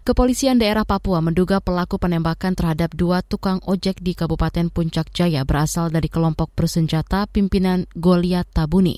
Kepolisian 0.00 0.56
daerah 0.56 0.88
Papua 0.88 1.20
menduga 1.20 1.60
pelaku 1.60 2.00
penembakan 2.00 2.56
terhadap 2.56 2.96
dua 2.96 3.20
tukang 3.20 3.60
ojek 3.68 4.00
di 4.00 4.16
Kabupaten 4.16 4.72
Puncak 4.72 5.12
Jaya 5.12 5.44
berasal 5.44 5.92
dari 5.92 6.08
kelompok 6.08 6.56
bersenjata 6.56 7.28
pimpinan 7.28 7.84
Goliat 7.92 8.48
Tabuni. 8.48 8.96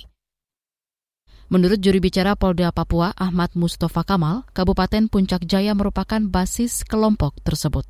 Menurut 1.50 1.82
juri 1.82 1.98
bicara 1.98 2.38
Polda 2.38 2.70
Papua 2.70 3.10
Ahmad 3.18 3.50
Mustafa 3.58 4.06
Kamal, 4.06 4.46
Kabupaten 4.54 5.10
Puncak 5.10 5.42
Jaya 5.42 5.74
merupakan 5.74 6.22
basis 6.22 6.86
kelompok 6.86 7.34
tersebut. 7.42 7.82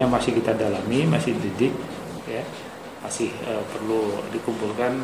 Yang 0.00 0.10
masih 0.10 0.32
kita 0.40 0.56
dalami, 0.56 1.04
masih 1.04 1.36
didik, 1.44 1.76
ya, 2.24 2.40
masih 3.04 3.28
uh, 3.52 3.60
perlu 3.68 4.16
dikumpulkan 4.32 4.96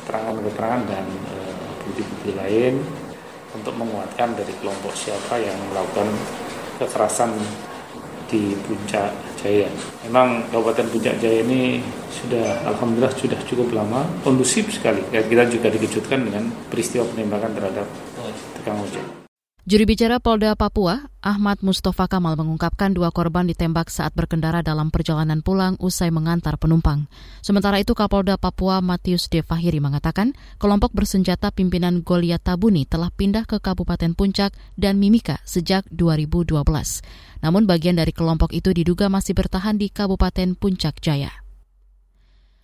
keterangan-keterangan 0.00 0.88
dan 0.88 1.04
uh, 1.28 1.76
bukti-bukti 1.84 2.32
lain 2.40 2.80
untuk 3.52 3.76
menguatkan 3.76 4.32
dari 4.32 4.56
kelompok 4.64 4.96
siapa 4.96 5.36
yang 5.36 5.60
melakukan 5.68 6.08
kekerasan 6.80 7.36
di 8.32 8.56
Puncak 8.64 9.12
Jaya. 9.36 9.68
Memang 10.08 10.48
Kabupaten 10.48 10.86
Puncak 10.88 11.20
Jaya 11.20 11.44
ini 11.44 11.84
sudah 12.08 12.64
alhamdulillah 12.64 13.12
sudah 13.12 13.36
cukup 13.44 13.76
lama 13.76 14.08
kondusif 14.24 14.72
sekali. 14.72 15.04
Kita 15.12 15.44
juga 15.50 15.68
dikejutkan 15.68 16.24
dengan 16.24 16.48
peristiwa 16.72 17.04
penembakan 17.10 17.52
terhadap 17.52 17.86
tukang 18.56 18.80
ojek. 18.80 19.19
Juri 19.70 19.86
bicara 19.86 20.18
Polda 20.18 20.58
Papua, 20.58 21.06
Ahmad 21.22 21.62
Mustafa 21.62 22.10
Kamal 22.10 22.34
mengungkapkan 22.34 22.90
dua 22.90 23.14
korban 23.14 23.46
ditembak 23.46 23.86
saat 23.86 24.10
berkendara 24.18 24.66
dalam 24.66 24.90
perjalanan 24.90 25.46
pulang 25.46 25.78
usai 25.78 26.10
mengantar 26.10 26.58
penumpang. 26.58 27.06
Sementara 27.38 27.78
itu 27.78 27.94
Kapolda 27.94 28.34
Papua 28.34 28.82
Matius 28.82 29.30
De 29.30 29.46
Fahiri 29.46 29.78
mengatakan 29.78 30.34
kelompok 30.58 30.90
bersenjata 30.90 31.54
pimpinan 31.54 32.02
Goliat 32.02 32.42
Tabuni 32.42 32.82
telah 32.82 33.14
pindah 33.14 33.46
ke 33.46 33.62
Kabupaten 33.62 34.10
Puncak 34.18 34.58
dan 34.74 34.98
Mimika 34.98 35.38
sejak 35.46 35.86
2012. 35.94 36.66
Namun 37.38 37.70
bagian 37.70 37.94
dari 37.94 38.10
kelompok 38.10 38.50
itu 38.50 38.74
diduga 38.74 39.06
masih 39.06 39.38
bertahan 39.38 39.78
di 39.78 39.86
Kabupaten 39.86 40.58
Puncak 40.58 40.98
Jaya. 40.98 41.39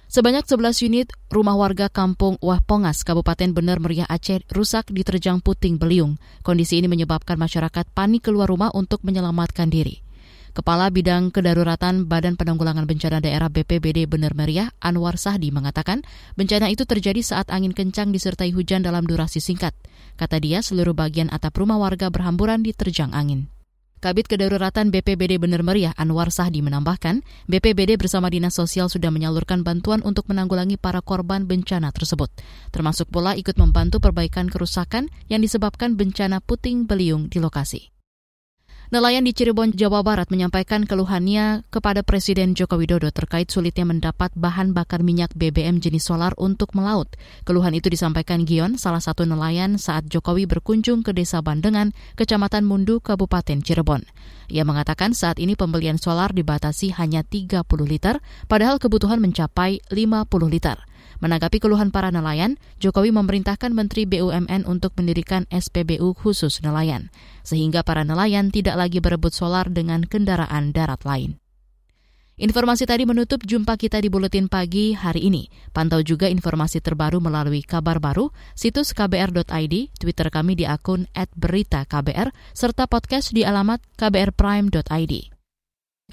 Sebanyak 0.06 0.46
11 0.46 0.86
unit 0.86 1.10
rumah 1.34 1.58
warga 1.58 1.90
kampung 1.90 2.38
Wah 2.38 2.62
Pongas, 2.62 3.02
Kabupaten 3.02 3.50
Bener 3.50 3.82
Meriah 3.82 4.06
Aceh 4.06 4.38
rusak 4.54 4.86
diterjang 4.94 5.42
puting 5.42 5.82
beliung. 5.82 6.22
Kondisi 6.46 6.78
ini 6.78 6.86
menyebabkan 6.86 7.34
masyarakat 7.34 7.90
panik 7.90 8.30
keluar 8.30 8.46
rumah 8.46 8.70
untuk 8.70 9.02
menyelamatkan 9.02 9.66
diri. 9.66 10.06
Kepala 10.54 10.94
Bidang 10.94 11.34
Kedaruratan 11.34 12.06
Badan 12.06 12.38
Penanggulangan 12.38 12.86
Bencana 12.86 13.18
Daerah 13.18 13.50
BPBD 13.50 14.06
Bener 14.06 14.30
Meriah, 14.38 14.70
Anwar 14.78 15.18
Sahdi 15.18 15.50
mengatakan, 15.50 16.06
bencana 16.38 16.70
itu 16.70 16.86
terjadi 16.86 17.18
saat 17.26 17.50
angin 17.50 17.74
kencang 17.74 18.14
disertai 18.14 18.54
hujan 18.54 18.86
dalam 18.86 19.10
durasi 19.10 19.42
singkat. 19.42 19.74
Kata 20.14 20.38
dia, 20.38 20.62
seluruh 20.62 20.94
bagian 20.94 21.34
atap 21.34 21.58
rumah 21.58 21.82
warga 21.82 22.14
berhamburan 22.14 22.62
diterjang 22.62 23.10
angin. 23.10 23.50
Kabit 23.96 24.28
Kedaruratan 24.28 24.92
BPBD 24.92 25.40
Bener 25.40 25.64
Meriah 25.64 25.96
Anwar 25.96 26.28
Sahdi 26.28 26.60
menambahkan, 26.60 27.24
BPBD 27.48 27.96
bersama 27.96 28.28
Dinas 28.28 28.52
Sosial 28.52 28.92
sudah 28.92 29.08
menyalurkan 29.08 29.64
bantuan 29.64 30.04
untuk 30.04 30.28
menanggulangi 30.28 30.76
para 30.76 31.00
korban 31.00 31.48
bencana 31.48 31.88
tersebut, 31.96 32.28
termasuk 32.76 33.08
pula 33.08 33.32
ikut 33.40 33.56
membantu 33.56 33.96
perbaikan 34.04 34.52
kerusakan 34.52 35.08
yang 35.32 35.40
disebabkan 35.40 35.96
bencana 35.96 36.44
puting 36.44 36.84
beliung 36.84 37.32
di 37.32 37.40
lokasi. 37.40 37.95
Nelayan 38.86 39.26
di 39.26 39.34
Cirebon, 39.34 39.74
Jawa 39.74 40.06
Barat 40.06 40.30
menyampaikan 40.30 40.86
keluhannya 40.86 41.66
kepada 41.74 42.06
Presiden 42.06 42.54
Joko 42.54 42.78
Widodo 42.78 43.10
terkait 43.10 43.50
sulitnya 43.50 43.82
mendapat 43.82 44.30
bahan 44.38 44.78
bakar 44.78 45.02
minyak 45.02 45.34
BBM 45.34 45.82
jenis 45.82 46.06
solar 46.06 46.30
untuk 46.38 46.70
melaut. 46.70 47.10
Keluhan 47.42 47.74
itu 47.74 47.90
disampaikan 47.90 48.46
Gion, 48.46 48.78
salah 48.78 49.02
satu 49.02 49.26
nelayan 49.26 49.74
saat 49.74 50.06
Jokowi 50.06 50.46
berkunjung 50.46 51.02
ke 51.02 51.10
Desa 51.10 51.42
Bandengan, 51.42 51.98
Kecamatan 52.14 52.62
Mundu, 52.62 53.02
Kabupaten 53.02 53.58
Cirebon. 53.58 54.06
Ia 54.54 54.62
mengatakan 54.62 55.18
saat 55.18 55.42
ini 55.42 55.58
pembelian 55.58 55.98
solar 55.98 56.30
dibatasi 56.30 56.94
hanya 56.94 57.26
30 57.26 57.66
liter, 57.82 58.22
padahal 58.46 58.78
kebutuhan 58.78 59.18
mencapai 59.18 59.82
50 59.90 60.30
liter. 60.46 60.78
Menanggapi 61.20 61.62
keluhan 61.62 61.88
para 61.88 62.12
nelayan, 62.12 62.60
Jokowi 62.76 63.12
memerintahkan 63.12 63.72
Menteri 63.72 64.04
BUMN 64.04 64.68
untuk 64.68 64.92
mendirikan 65.00 65.48
SPBU 65.48 66.12
khusus 66.12 66.60
nelayan, 66.60 67.08
sehingga 67.40 67.80
para 67.80 68.04
nelayan 68.04 68.52
tidak 68.52 68.76
lagi 68.76 69.00
berebut 69.00 69.32
solar 69.32 69.68
dengan 69.72 70.04
kendaraan 70.04 70.76
darat 70.76 71.02
lain. 71.08 71.40
Informasi 72.36 72.84
tadi 72.84 73.08
menutup 73.08 73.40
jumpa 73.48 73.80
kita 73.80 73.96
di 73.96 74.12
Buletin 74.12 74.52
Pagi 74.52 74.92
hari 74.92 75.24
ini. 75.24 75.48
Pantau 75.72 76.04
juga 76.04 76.28
informasi 76.28 76.84
terbaru 76.84 77.16
melalui 77.16 77.64
kabar 77.64 77.96
baru, 77.96 78.28
situs 78.52 78.92
kbr.id, 78.92 79.74
Twitter 79.96 80.28
kami 80.28 80.52
di 80.52 80.68
akun 80.68 81.08
@beritaKBR, 81.16 82.28
serta 82.52 82.84
podcast 82.92 83.32
di 83.32 83.40
alamat 83.40 83.80
kbrprime.id. 83.96 85.32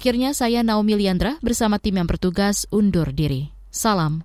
Akhirnya 0.00 0.32
saya 0.32 0.64
Naomi 0.64 0.96
Liandra 0.96 1.36
bersama 1.44 1.76
tim 1.76 2.00
yang 2.00 2.08
bertugas 2.08 2.64
undur 2.72 3.12
diri. 3.12 3.52
Salam. 3.68 4.24